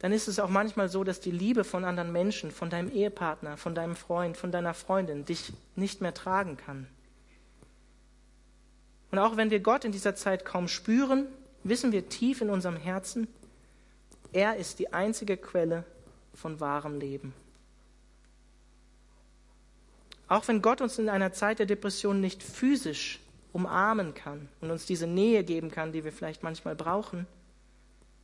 dann 0.00 0.12
ist 0.12 0.28
es 0.28 0.38
auch 0.38 0.50
manchmal 0.50 0.90
so, 0.90 1.04
dass 1.04 1.20
die 1.20 1.30
Liebe 1.30 1.64
von 1.64 1.84
anderen 1.84 2.12
Menschen, 2.12 2.50
von 2.50 2.68
deinem 2.68 2.90
Ehepartner, 2.90 3.56
von 3.56 3.74
deinem 3.74 3.96
Freund, 3.96 4.36
von 4.36 4.52
deiner 4.52 4.74
Freundin 4.74 5.24
dich 5.24 5.54
nicht 5.76 6.02
mehr 6.02 6.12
tragen 6.12 6.58
kann. 6.58 6.86
Und 9.10 9.18
auch 9.18 9.38
wenn 9.38 9.50
wir 9.50 9.60
Gott 9.60 9.86
in 9.86 9.92
dieser 9.92 10.14
Zeit 10.14 10.44
kaum 10.44 10.68
spüren, 10.68 11.26
wissen 11.62 11.92
wir 11.92 12.08
tief 12.10 12.42
in 12.42 12.50
unserem 12.50 12.76
Herzen, 12.76 13.28
er 14.34 14.56
ist 14.56 14.80
die 14.80 14.92
einzige 14.92 15.36
Quelle 15.36 15.84
von 16.34 16.58
wahrem 16.58 16.98
Leben. 16.98 17.32
Auch 20.26 20.48
wenn 20.48 20.60
Gott 20.60 20.80
uns 20.80 20.98
in 20.98 21.08
einer 21.08 21.32
Zeit 21.32 21.60
der 21.60 21.66
Depression 21.66 22.20
nicht 22.20 22.42
physisch 22.42 23.20
umarmen 23.52 24.12
kann 24.12 24.48
und 24.60 24.72
uns 24.72 24.86
diese 24.86 25.06
Nähe 25.06 25.44
geben 25.44 25.70
kann, 25.70 25.92
die 25.92 26.02
wir 26.02 26.12
vielleicht 26.12 26.42
manchmal 26.42 26.74
brauchen, 26.74 27.26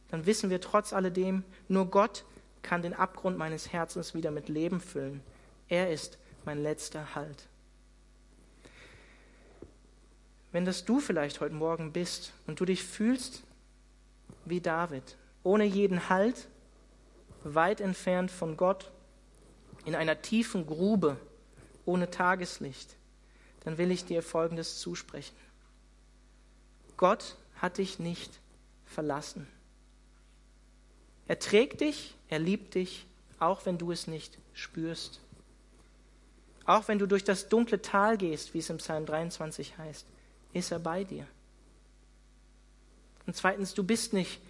dann 0.08 0.26
wissen 0.26 0.50
wir 0.50 0.60
trotz 0.60 0.92
alledem, 0.92 1.44
nur 1.68 1.86
Gott 1.86 2.24
kann 2.62 2.82
den 2.82 2.94
Abgrund 2.94 3.38
meines 3.38 3.72
Herzens 3.72 4.12
wieder 4.12 4.32
mit 4.32 4.48
Leben 4.48 4.80
füllen. 4.80 5.22
Er 5.68 5.92
ist 5.92 6.18
mein 6.44 6.60
letzter 6.60 7.14
Halt. 7.14 7.46
Wenn 10.50 10.64
das 10.64 10.84
du 10.84 10.98
vielleicht 10.98 11.40
heute 11.40 11.54
Morgen 11.54 11.92
bist 11.92 12.32
und 12.48 12.58
du 12.58 12.64
dich 12.64 12.82
fühlst 12.82 13.44
wie 14.44 14.60
David, 14.60 15.16
ohne 15.42 15.64
jeden 15.64 16.09
Halt, 16.09 16.48
weit 17.42 17.81
entfernt 17.81 18.31
von 18.31 18.57
Gott, 18.57 18.90
in 19.85 19.94
einer 19.94 20.20
tiefen 20.20 20.66
Grube, 20.66 21.16
ohne 21.85 22.11
Tageslicht, 22.11 22.96
dann 23.64 23.79
will 23.79 23.90
ich 23.90 24.05
dir 24.05 24.22
Folgendes 24.22 24.79
zusprechen. 24.79 25.35
Gott 26.96 27.37
hat 27.57 27.79
dich 27.79 27.98
nicht 27.98 28.40
verlassen. 28.85 29.46
Er 31.26 31.38
trägt 31.38 31.81
dich, 31.81 32.14
er 32.29 32.38
liebt 32.38 32.74
dich, 32.74 33.07
auch 33.38 33.64
wenn 33.64 33.79
du 33.79 33.92
es 33.92 34.07
nicht 34.07 34.38
spürst. 34.53 35.20
Auch 36.66 36.88
wenn 36.88 36.98
du 36.98 37.07
durch 37.07 37.24
das 37.24 37.48
dunkle 37.48 37.81
Tal 37.81 38.18
gehst, 38.18 38.53
wie 38.53 38.59
es 38.59 38.70
im 38.70 38.76
Psalm 38.76 39.07
23 39.07 39.79
heißt, 39.79 40.07
ist 40.53 40.70
er 40.72 40.79
bei 40.79 41.05
dir. 41.05 41.26
Und 43.26 43.37
zweitens, 43.37 43.74
du 43.74 43.83
bist 43.83 44.12
nicht 44.12 44.40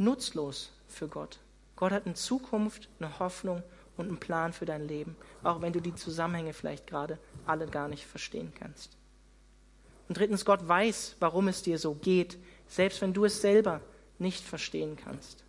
nutzlos 0.00 0.72
für 0.88 1.08
Gott. 1.08 1.38
Gott 1.76 1.92
hat 1.92 2.06
eine 2.06 2.14
Zukunft, 2.14 2.88
eine 2.98 3.18
Hoffnung 3.18 3.62
und 3.96 4.08
einen 4.08 4.18
Plan 4.18 4.52
für 4.52 4.64
dein 4.64 4.88
Leben, 4.88 5.16
auch 5.42 5.60
wenn 5.60 5.72
du 5.72 5.80
die 5.80 5.94
Zusammenhänge 5.94 6.52
vielleicht 6.52 6.86
gerade 6.86 7.18
alle 7.46 7.66
gar 7.66 7.88
nicht 7.88 8.06
verstehen 8.06 8.52
kannst. 8.58 8.96
Und 10.08 10.18
drittens, 10.18 10.44
Gott 10.44 10.66
weiß, 10.66 11.16
warum 11.20 11.48
es 11.48 11.62
dir 11.62 11.78
so 11.78 11.94
geht, 11.94 12.36
selbst 12.66 13.00
wenn 13.00 13.12
du 13.12 13.24
es 13.24 13.40
selber 13.40 13.80
nicht 14.18 14.44
verstehen 14.44 14.96
kannst. 14.96 15.44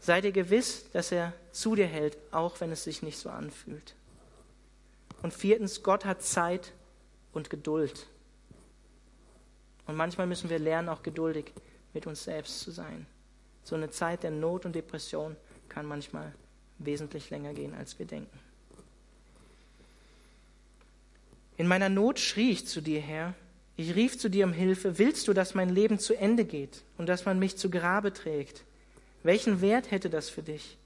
Sei 0.00 0.20
dir 0.20 0.32
gewiss, 0.32 0.90
dass 0.92 1.10
er 1.10 1.32
zu 1.50 1.74
dir 1.74 1.86
hält, 1.86 2.18
auch 2.30 2.60
wenn 2.60 2.70
es 2.70 2.84
sich 2.84 3.02
nicht 3.02 3.18
so 3.18 3.30
anfühlt. 3.30 3.94
Und 5.22 5.32
viertens, 5.32 5.82
Gott 5.82 6.04
hat 6.04 6.22
Zeit 6.22 6.72
und 7.32 7.50
Geduld. 7.50 8.06
Und 9.86 9.96
manchmal 9.96 10.26
müssen 10.26 10.50
wir 10.50 10.58
lernen, 10.58 10.88
auch 10.88 11.02
geduldig 11.02 11.52
mit 11.96 12.06
uns 12.06 12.24
selbst 12.24 12.60
zu 12.60 12.70
sein. 12.70 13.06
So 13.64 13.74
eine 13.74 13.90
Zeit 13.90 14.22
der 14.22 14.30
Not 14.30 14.66
und 14.66 14.74
Depression 14.74 15.34
kann 15.70 15.86
manchmal 15.86 16.30
wesentlich 16.78 17.30
länger 17.30 17.54
gehen, 17.54 17.72
als 17.72 17.98
wir 17.98 18.04
denken. 18.04 18.38
In 21.56 21.66
meiner 21.66 21.88
Not 21.88 22.18
schrie 22.18 22.50
ich 22.50 22.66
zu 22.66 22.82
dir, 22.82 23.00
Herr. 23.00 23.32
Ich 23.76 23.94
rief 23.94 24.18
zu 24.18 24.28
dir 24.28 24.44
um 24.44 24.52
Hilfe. 24.52 24.98
Willst 24.98 25.26
du, 25.26 25.32
dass 25.32 25.54
mein 25.54 25.70
Leben 25.70 25.98
zu 25.98 26.14
Ende 26.14 26.44
geht 26.44 26.82
und 26.98 27.08
dass 27.08 27.24
man 27.24 27.38
mich 27.38 27.56
zu 27.56 27.70
Grabe 27.70 28.12
trägt? 28.12 28.64
Welchen 29.22 29.62
Wert 29.62 29.90
hätte 29.90 30.10
das 30.10 30.28
für 30.28 30.42
dich? 30.42 30.76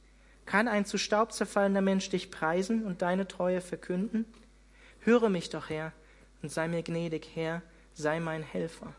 Kann 0.47 0.69
ein 0.69 0.87
zu 0.87 0.97
Staub 0.97 1.33
zerfallener 1.33 1.81
Mensch 1.81 2.09
dich 2.09 2.31
preisen 2.31 2.85
und 2.85 3.03
deine 3.03 3.27
Treue 3.27 3.61
verkünden? 3.61 4.27
Höre 5.01 5.29
mich 5.29 5.51
doch, 5.51 5.71
Herr, 5.71 5.93
und 6.41 6.53
sei 6.53 6.69
mir 6.69 6.85
gnädig, 6.85 7.31
Herr, 7.35 7.63
sei 7.95 8.21
mein 8.21 8.45
Helfer. 8.45 8.95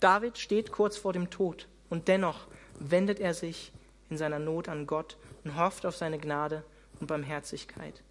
David 0.00 0.38
steht 0.38 0.72
kurz 0.72 0.96
vor 0.96 1.12
dem 1.12 1.30
Tod 1.30 1.68
und 1.90 2.08
dennoch 2.08 2.46
wendet 2.78 3.20
er 3.20 3.34
sich 3.34 3.72
in 4.08 4.16
seiner 4.16 4.38
Not 4.38 4.68
an 4.68 4.86
Gott 4.86 5.18
und 5.44 5.56
hofft 5.56 5.84
auf 5.84 5.96
seine 5.96 6.18
Gnade 6.18 6.64
und 6.98 7.06
Barmherzigkeit. 7.06 8.02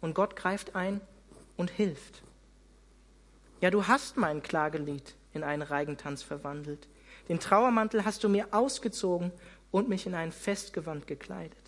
Und 0.00 0.14
Gott 0.14 0.36
greift 0.36 0.76
ein 0.76 1.00
und 1.56 1.70
hilft. 1.70 2.22
Ja, 3.60 3.70
du 3.70 3.86
hast 3.86 4.16
mein 4.16 4.42
Klagelied 4.42 5.14
in 5.32 5.42
einen 5.42 5.62
Reigentanz 5.62 6.22
verwandelt. 6.22 6.86
Den 7.28 7.40
Trauermantel 7.40 8.04
hast 8.04 8.22
du 8.22 8.28
mir 8.28 8.48
ausgezogen 8.52 9.32
und 9.70 9.88
mich 9.88 10.06
in 10.06 10.14
ein 10.14 10.32
Festgewand 10.32 11.06
gekleidet. 11.06 11.58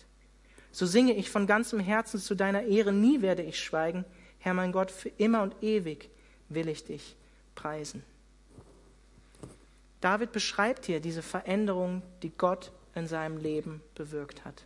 So 0.71 0.85
singe 0.85 1.13
ich 1.13 1.29
von 1.29 1.47
ganzem 1.47 1.79
Herzen 1.79 2.19
zu 2.19 2.35
deiner 2.35 2.63
Ehre, 2.63 2.93
nie 2.93 3.21
werde 3.21 3.43
ich 3.43 3.59
schweigen. 3.59 4.05
Herr 4.39 4.53
mein 4.53 4.71
Gott, 4.71 4.89
für 4.89 5.09
immer 5.17 5.43
und 5.43 5.61
ewig 5.61 6.09
will 6.49 6.69
ich 6.69 6.85
dich 6.85 7.15
preisen. 7.55 8.03
David 10.01 10.31
beschreibt 10.31 10.85
hier 10.85 10.99
diese 10.99 11.21
Veränderung, 11.21 12.01
die 12.23 12.31
Gott 12.31 12.71
in 12.95 13.07
seinem 13.07 13.37
Leben 13.37 13.81
bewirkt 13.95 14.43
hat. 14.43 14.65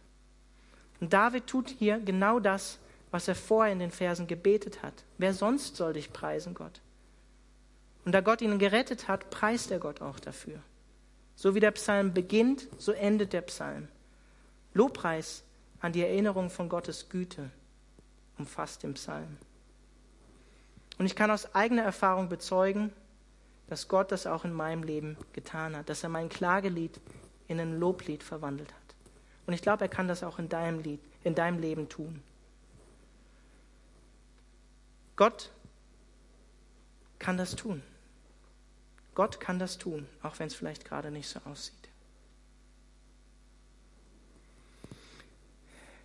Und 0.99 1.13
David 1.13 1.45
tut 1.47 1.69
hier 1.69 1.99
genau 1.99 2.39
das, 2.39 2.79
was 3.11 3.27
er 3.27 3.35
vorher 3.35 3.73
in 3.73 3.79
den 3.79 3.91
Versen 3.91 4.27
gebetet 4.27 4.81
hat. 4.81 5.03
Wer 5.17 5.33
sonst 5.33 5.75
soll 5.75 5.93
dich 5.93 6.11
preisen, 6.11 6.53
Gott? 6.53 6.81
Und 8.05 8.13
da 8.13 8.21
Gott 8.21 8.41
ihn 8.41 8.59
gerettet 8.59 9.07
hat, 9.07 9.29
preist 9.29 9.71
er 9.71 9.79
Gott 9.79 10.01
auch 10.01 10.19
dafür. 10.19 10.59
So 11.35 11.53
wie 11.53 11.59
der 11.59 11.71
Psalm 11.71 12.13
beginnt, 12.13 12.67
so 12.77 12.91
endet 12.91 13.33
der 13.33 13.41
Psalm. 13.41 13.87
Lobpreis 14.73 15.43
an 15.79 15.91
die 15.91 16.01
Erinnerung 16.01 16.49
von 16.49 16.69
Gottes 16.69 17.09
Güte 17.09 17.49
umfasst 18.37 18.83
den 18.83 18.93
Psalm. 18.93 19.37
Und 20.97 21.05
ich 21.05 21.15
kann 21.15 21.31
aus 21.31 21.53
eigener 21.55 21.83
Erfahrung 21.83 22.29
bezeugen, 22.29 22.91
dass 23.67 23.87
Gott 23.87 24.11
das 24.11 24.27
auch 24.27 24.45
in 24.45 24.53
meinem 24.53 24.83
Leben 24.83 25.17
getan 25.33 25.75
hat, 25.75 25.89
dass 25.89 26.03
er 26.03 26.09
mein 26.09 26.29
Klagelied 26.29 26.99
in 27.47 27.59
ein 27.59 27.79
Loblied 27.79 28.23
verwandelt 28.23 28.71
hat. 28.73 28.95
Und 29.47 29.53
ich 29.53 29.61
glaube, 29.61 29.85
er 29.85 29.89
kann 29.89 30.07
das 30.07 30.23
auch 30.23 30.39
in 30.39 30.49
deinem, 30.49 30.79
Lied, 30.79 30.99
in 31.23 31.35
deinem 31.35 31.59
Leben 31.59 31.89
tun. 31.89 32.21
Gott 35.15 35.51
kann 37.19 37.37
das 37.37 37.55
tun. 37.55 37.81
Gott 39.13 39.39
kann 39.39 39.59
das 39.59 39.77
tun, 39.77 40.07
auch 40.21 40.39
wenn 40.39 40.47
es 40.47 40.55
vielleicht 40.55 40.83
gerade 40.83 41.09
nicht 41.09 41.29
so 41.29 41.39
aussieht. 41.45 41.89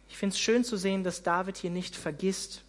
Ich 0.09 0.17
finde 0.17 0.35
es 0.35 0.41
schön 0.41 0.65
zu 0.65 0.77
sehen, 0.77 1.03
dass 1.03 1.23
David 1.23 1.57
hier 1.57 1.71
nicht 1.71 1.97
vergisst, 1.97 2.63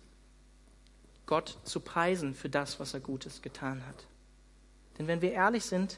Gott 1.26 1.58
zu 1.64 1.80
preisen 1.80 2.34
für 2.34 2.50
das, 2.50 2.80
was 2.80 2.94
er 2.94 3.00
Gutes 3.00 3.42
getan 3.42 3.86
hat. 3.86 4.06
Denn 5.02 5.08
wenn 5.08 5.24
wir 5.24 5.32
ehrlich 5.32 5.66
sind, 5.66 5.98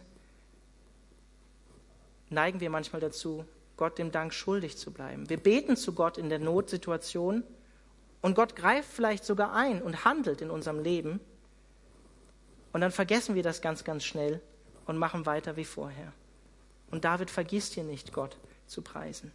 neigen 2.30 2.62
wir 2.62 2.70
manchmal 2.70 3.02
dazu, 3.02 3.44
Gott 3.76 3.98
dem 3.98 4.14
Dank 4.14 4.34
schuldig 4.34 4.78
zu 4.78 4.94
bleiben. 4.94 5.30
Wir 5.30 5.36
beten 5.36 5.76
zu 5.76 5.92
Gott 5.92 6.18
in 6.18 6.30
der 6.30 6.40
Notsituation 6.40 7.44
und 8.22 8.34
Gott 8.34 8.56
greift 8.56 8.90
vielleicht 8.90 9.26
sogar 9.26 9.52
ein 9.52 9.82
und 9.82 10.06
handelt 10.06 10.40
in 10.40 10.50
unserem 10.50 10.80
Leben. 10.80 11.20
Und 12.72 12.80
dann 12.80 12.94
vergessen 12.94 13.36
wir 13.36 13.44
das 13.44 13.62
ganz, 13.62 13.84
ganz 13.84 14.06
schnell 14.06 14.40
und 14.86 14.98
machen 14.98 15.26
weiter 15.26 15.58
wie 15.58 15.66
vorher. 15.66 16.14
Und 16.90 17.04
David 17.04 17.30
vergisst 17.30 17.74
hier 17.74 17.84
nicht, 17.84 18.14
Gott 18.14 18.38
zu 18.68 18.82
preisen. 18.82 19.34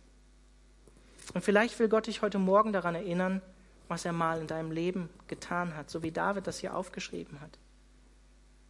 Und 1.35 1.45
vielleicht 1.45 1.79
will 1.79 1.91
Gott 1.91 2.07
dich 2.07 2.23
heute 2.23 2.39
Morgen 2.39 2.73
daran 2.73 2.95
erinnern, 2.95 3.43
was 3.87 4.07
er 4.07 4.15
mal 4.15 4.41
in 4.41 4.47
deinem 4.47 4.71
Leben 4.71 5.11
getan 5.27 5.77
hat, 5.77 5.91
so 5.91 6.03
wie 6.03 6.11
David 6.11 6.47
das 6.47 6.59
hier 6.59 6.75
aufgeschrieben 6.75 7.43
hat. 7.43 7.59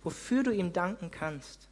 Wofür 0.08 0.42
du 0.42 0.50
ihm 0.52 0.72
danken 0.72 1.10
kannst. 1.10 1.68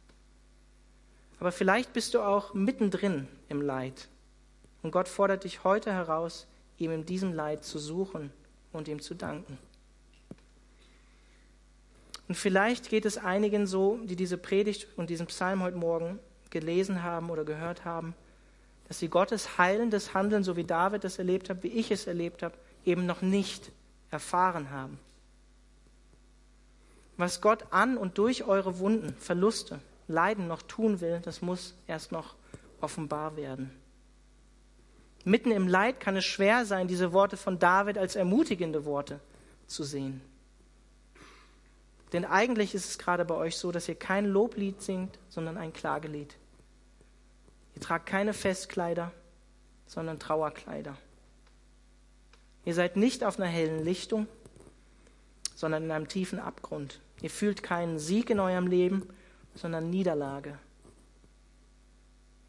Aber 1.39 1.51
vielleicht 1.51 1.91
bist 1.93 2.13
du 2.13 2.21
auch 2.21 2.53
mittendrin 2.53 3.27
im 3.49 3.63
Leid. 3.63 4.09
Und 4.83 4.91
Gott 4.91 5.07
fordert 5.07 5.43
dich 5.43 5.63
heute 5.63 5.91
heraus, 5.91 6.45
ihm 6.77 6.91
in 6.91 7.03
diesem 7.03 7.33
Leid 7.33 7.63
zu 7.63 7.79
suchen 7.79 8.31
und 8.73 8.87
ihm 8.87 9.01
zu 9.01 9.15
danken. 9.15 9.57
Und 12.27 12.35
vielleicht 12.35 12.89
geht 12.89 13.05
es 13.05 13.17
einigen 13.17 13.65
so, 13.65 13.97
die 14.03 14.15
diese 14.15 14.37
Predigt 14.37 14.87
und 14.97 15.09
diesen 15.09 15.25
Psalm 15.25 15.63
heute 15.63 15.77
Morgen 15.77 16.19
gelesen 16.51 17.01
haben 17.01 17.31
oder 17.31 17.43
gehört 17.43 17.85
haben, 17.85 18.13
dass 18.87 18.99
sie 18.99 19.07
Gottes 19.09 19.57
heilendes 19.57 20.13
Handeln, 20.13 20.43
so 20.43 20.55
wie 20.55 20.63
David 20.63 21.03
es 21.05 21.17
erlebt 21.17 21.49
hat, 21.49 21.63
wie 21.63 21.69
ich 21.69 21.89
es 21.89 22.05
erlebt 22.05 22.43
habe, 22.43 22.53
eben 22.85 23.07
noch 23.07 23.23
nicht 23.23 23.71
erfahren 24.11 24.69
haben. 24.69 24.99
Was 27.17 27.41
Gott 27.41 27.65
an 27.71 27.97
und 27.97 28.17
durch 28.17 28.43
eure 28.45 28.79
Wunden, 28.79 29.15
Verluste, 29.17 29.79
Leiden 30.07 30.47
noch 30.47 30.61
tun 30.61 31.01
will, 31.01 31.19
das 31.23 31.41
muss 31.41 31.75
erst 31.87 32.11
noch 32.11 32.35
offenbar 32.79 33.35
werden. 33.35 33.71
Mitten 35.25 35.51
im 35.51 35.67
Leid 35.67 35.99
kann 35.99 36.15
es 36.15 36.25
schwer 36.25 36.65
sein, 36.65 36.87
diese 36.87 37.11
Worte 37.11 37.35
von 37.35 37.59
David 37.59 37.97
als 37.97 38.15
ermutigende 38.15 38.85
Worte 38.85 39.19
zu 39.65 39.83
sehen. 39.83 40.21
Denn 42.13 42.23
eigentlich 42.23 42.73
ist 42.73 42.89
es 42.89 42.97
gerade 42.97 43.25
bei 43.25 43.35
euch 43.35 43.57
so, 43.57 43.71
dass 43.71 43.89
ihr 43.89 43.95
kein 43.95 44.25
Loblied 44.25 44.81
singt, 44.81 45.19
sondern 45.27 45.57
ein 45.57 45.73
Klagelied. 45.73 46.37
Ihr 47.75 47.81
tragt 47.81 48.05
keine 48.05 48.33
Festkleider, 48.33 49.11
sondern 49.87 50.19
Trauerkleider. 50.19 50.95
Ihr 52.63 52.73
seid 52.73 52.95
nicht 52.95 53.23
auf 53.23 53.39
einer 53.39 53.49
hellen 53.49 53.83
Lichtung, 53.83 54.27
sondern 55.55 55.83
in 55.83 55.91
einem 55.91 56.07
tiefen 56.07 56.39
Abgrund. 56.39 57.01
Ihr 57.21 57.29
fühlt 57.29 57.63
keinen 57.63 57.99
Sieg 57.99 58.29
in 58.29 58.39
eurem 58.39 58.67
Leben, 58.67 59.07
sondern 59.55 59.89
Niederlage. 59.89 60.57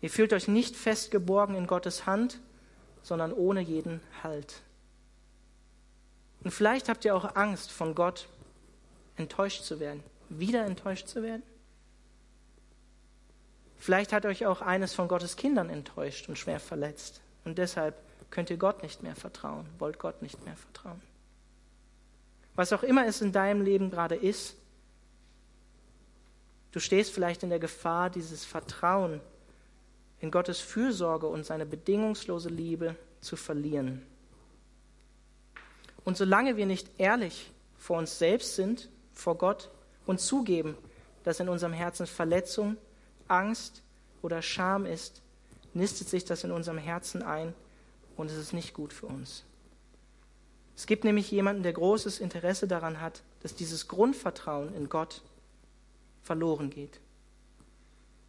Ihr 0.01 0.11
fühlt 0.11 0.33
euch 0.33 0.47
nicht 0.47 0.77
festgeborgen 0.77 1.55
in 1.55 1.67
Gottes 1.67 2.07
Hand, 2.07 2.41
sondern 3.03 3.33
ohne 3.33 3.61
jeden 3.61 4.01
Halt. 4.23 4.61
Und 6.45 6.53
vielleicht 6.53 6.89
habt 6.89 7.05
ihr 7.05 7.17
auch 7.17 7.35
Angst, 7.37 7.73
von 7.73 7.95
Gott 7.95 8.29
enttäuscht 9.17 9.63
zu 9.65 9.81
werden, 9.81 10.03
wieder 10.29 10.65
enttäuscht 10.65 11.09
zu 11.09 11.23
werden. 11.23 11.43
Vielleicht 13.77 14.13
hat 14.13 14.27
euch 14.27 14.47
auch 14.47 14.61
eines 14.61 14.93
von 14.93 15.09
Gottes 15.09 15.37
Kindern 15.37 15.71
enttäuscht 15.71 16.29
und 16.29 16.37
schwer 16.37 16.61
verletzt. 16.61 17.21
Und 17.45 17.59
deshalb 17.59 17.97
könnt 18.31 18.51
ihr 18.51 18.57
Gott 18.57 18.83
nicht 18.83 19.03
mehr 19.03 19.17
vertrauen, 19.17 19.67
wollt 19.79 19.99
Gott 19.99 20.21
nicht 20.21 20.45
mehr 20.45 20.57
vertrauen. 20.57 21.01
Was 22.59 22.73
auch 22.73 22.83
immer 22.83 23.07
es 23.07 23.21
in 23.21 23.31
deinem 23.31 23.63
Leben 23.63 23.89
gerade 23.89 24.17
ist, 24.17 24.57
du 26.73 26.81
stehst 26.81 27.13
vielleicht 27.13 27.45
in 27.45 27.51
der 27.51 27.61
Gefahr, 27.61 28.11
dieses 28.11 28.45
Vertrauen 28.45 29.21
in 30.19 30.33
Gottes 30.33 30.59
Fürsorge 30.59 31.29
und 31.29 31.47
seine 31.47 31.67
bedingungslose 31.67 32.49
Liebe 32.49 32.97
zu 33.21 33.37
verlieren. 33.37 34.05
Und 36.05 36.17
solange 36.17 36.57
wir 36.57 36.67
nicht 36.67 36.91
ehrlich 36.99 37.53
vor 37.77 37.97
uns 37.97 38.19
selbst 38.19 38.57
sind, 38.57 38.89
vor 39.13 39.39
Gott 39.39 39.71
und 40.05 40.19
zugeben, 40.19 40.77
dass 41.23 41.39
in 41.39 41.49
unserem 41.49 41.73
Herzen 41.73 42.09
Verletzung, 42.09 42.77
Angst 43.29 43.83
oder 44.21 44.43
Scham 44.43 44.85
ist, 44.85 45.23
nistet 45.75 46.09
sich 46.09 46.25
das 46.25 46.43
in 46.43 46.51
unserem 46.51 46.79
Herzen 46.79 47.23
ein 47.23 47.55
und 48.17 48.33
es 48.33 48.37
ist 48.37 48.53
nicht 48.53 48.75
gut 48.75 48.93
für 48.93 49.07
uns. 49.07 49.45
Es 50.79 50.87
gibt 50.87 51.03
nämlich 51.03 51.33
jemanden, 51.33 51.65
der 51.65 51.73
großes 51.73 52.21
Interesse 52.21 52.69
daran 52.69 53.01
hat, 53.01 53.25
dass 53.41 53.57
dieses 53.57 53.89
Grundvertrauen 53.89 54.73
in 54.77 54.89
Gott 54.89 55.23
verloren 56.23 56.71
geht. 56.71 57.01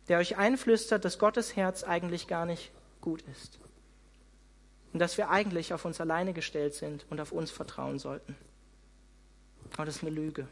Der 0.08 0.18
euch 0.18 0.36
einflüstert, 0.36 1.06
dass 1.06 1.20
Gottes 1.20 1.56
Herz 1.56 1.84
eigentlich 1.84 2.26
gar 2.26 2.48
nicht 2.48 2.72
gut 3.02 3.22
ist. 3.32 3.60
Und 4.94 4.98
dass 4.98 5.16
wir 5.20 5.30
eigentlich 5.30 5.76
auf 5.76 5.86
uns 5.86 6.02
alleine 6.02 6.34
gestellt 6.34 6.74
sind 6.74 7.06
und 7.12 7.22
auf 7.22 7.32
uns 7.32 7.52
vertrauen 7.52 8.00
sollten. 8.00 8.36
Aber 9.74 9.86
das 9.86 9.98
ist 9.98 10.02
eine 10.02 10.10
Lüge. 10.10 10.48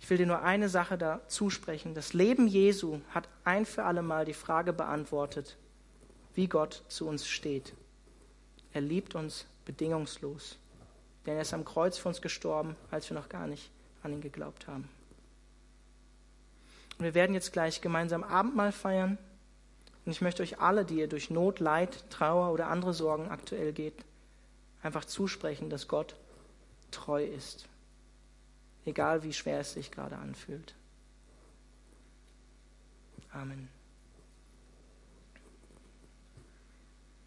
Ich 0.00 0.08
will 0.08 0.16
dir 0.16 0.26
nur 0.26 0.40
eine 0.40 0.70
Sache 0.70 0.96
da 0.96 1.20
zusprechen. 1.28 1.94
Das 1.94 2.14
Leben 2.14 2.46
Jesu 2.46 3.02
hat 3.10 3.28
ein 3.44 3.66
für 3.66 3.84
alle 3.84 4.00
Mal 4.00 4.24
die 4.24 4.32
Frage 4.32 4.72
beantwortet, 4.72 5.58
wie 6.34 6.46
Gott 6.46 6.82
zu 6.88 7.06
uns 7.06 7.26
steht. 7.26 7.72
Er 8.72 8.80
liebt 8.80 9.14
uns 9.14 9.46
bedingungslos. 9.64 10.56
Denn 11.26 11.34
er 11.36 11.42
ist 11.42 11.52
am 11.52 11.64
Kreuz 11.64 11.98
für 11.98 12.08
uns 12.08 12.22
gestorben, 12.22 12.76
als 12.90 13.10
wir 13.10 13.16
noch 13.16 13.28
gar 13.28 13.46
nicht 13.46 13.70
an 14.02 14.12
ihn 14.12 14.20
geglaubt 14.20 14.66
haben. 14.66 14.88
Und 16.98 17.04
wir 17.04 17.14
werden 17.14 17.34
jetzt 17.34 17.52
gleich 17.52 17.80
gemeinsam 17.80 18.24
Abendmahl 18.24 18.72
feiern. 18.72 19.18
Und 20.04 20.12
ich 20.12 20.20
möchte 20.20 20.42
euch 20.42 20.60
alle, 20.60 20.84
die 20.84 20.96
ihr 20.96 21.08
durch 21.08 21.30
Not, 21.30 21.60
Leid, 21.60 22.04
Trauer 22.10 22.52
oder 22.52 22.68
andere 22.68 22.94
Sorgen 22.94 23.28
aktuell 23.28 23.72
geht, 23.72 23.94
einfach 24.82 25.04
zusprechen, 25.04 25.68
dass 25.68 25.88
Gott 25.88 26.14
treu 26.90 27.24
ist. 27.24 27.66
Egal 28.86 29.22
wie 29.22 29.32
schwer 29.32 29.60
es 29.60 29.74
sich 29.74 29.90
gerade 29.90 30.16
anfühlt. 30.16 30.74
Amen. 33.32 33.68